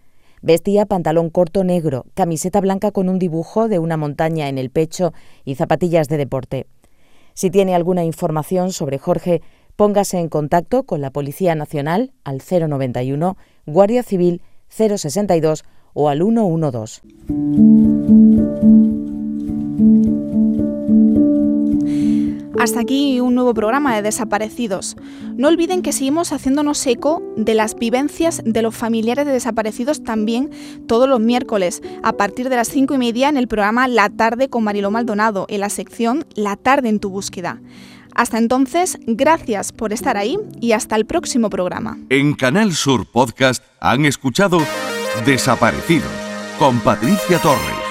Vestía 0.45 0.85
pantalón 0.85 1.31
corto 1.31 1.63
negro, 1.63 2.05
camiseta 2.13 2.61
blanca 2.61 2.91
con 2.91 3.09
un 3.09 3.17
dibujo 3.17 3.67
de 3.67 3.79
una 3.79 3.97
montaña 3.97 4.47
en 4.47 4.59
el 4.59 4.69
pecho 4.69 5.11
y 5.43 5.55
zapatillas 5.55 6.07
de 6.07 6.17
deporte. 6.17 6.67
Si 7.33 7.49
tiene 7.49 7.73
alguna 7.73 8.03
información 8.03 8.71
sobre 8.71 8.99
Jorge, 8.99 9.41
póngase 9.75 10.19
en 10.19 10.29
contacto 10.29 10.83
con 10.83 11.01
la 11.01 11.09
Policía 11.09 11.55
Nacional 11.55 12.13
al 12.23 12.43
091 12.47 13.37
Guardia 13.65 14.03
Civil 14.03 14.43
062 14.69 15.65
o 15.95 16.09
al 16.09 16.19
112. 16.19 17.01
Hasta 22.59 22.79
aquí 22.79 23.19
un 23.19 23.35
nuevo 23.35 23.53
programa 23.53 23.95
de 23.95 24.01
Desaparecidos. 24.01 24.95
No 25.35 25.49
olviden 25.49 25.81
que 25.81 25.91
seguimos 25.91 26.31
haciéndonos 26.31 26.85
eco 26.87 27.21
de 27.35 27.53
las 27.53 27.75
vivencias 27.75 28.41
de 28.45 28.61
los 28.61 28.75
familiares 28.75 29.25
de 29.25 29.33
desaparecidos 29.33 30.03
también 30.03 30.51
todos 30.87 31.09
los 31.09 31.19
miércoles, 31.19 31.81
a 32.03 32.13
partir 32.13 32.49
de 32.49 32.55
las 32.55 32.69
cinco 32.69 32.93
y 32.93 32.97
media 32.97 33.27
en 33.27 33.37
el 33.37 33.47
programa 33.47 33.87
La 33.87 34.09
Tarde 34.09 34.49
con 34.49 34.63
Mariló 34.63 34.89
Maldonado, 34.89 35.45
en 35.49 35.59
la 35.59 35.69
sección 35.69 36.25
La 36.35 36.55
Tarde 36.55 36.89
en 36.89 36.99
tu 36.99 37.09
búsqueda. 37.09 37.61
Hasta 38.15 38.37
entonces, 38.37 38.97
gracias 39.05 39.73
por 39.73 39.91
estar 39.91 40.15
ahí 40.15 40.37
y 40.61 40.71
hasta 40.71 40.95
el 40.95 41.05
próximo 41.05 41.49
programa. 41.49 41.97
En 42.09 42.33
Canal 42.33 42.73
Sur 42.73 43.05
Podcast 43.05 43.63
han 43.81 44.05
escuchado 44.05 44.59
Desaparecidos 45.25 46.11
con 46.57 46.79
Patricia 46.79 47.37
Torres. 47.39 47.84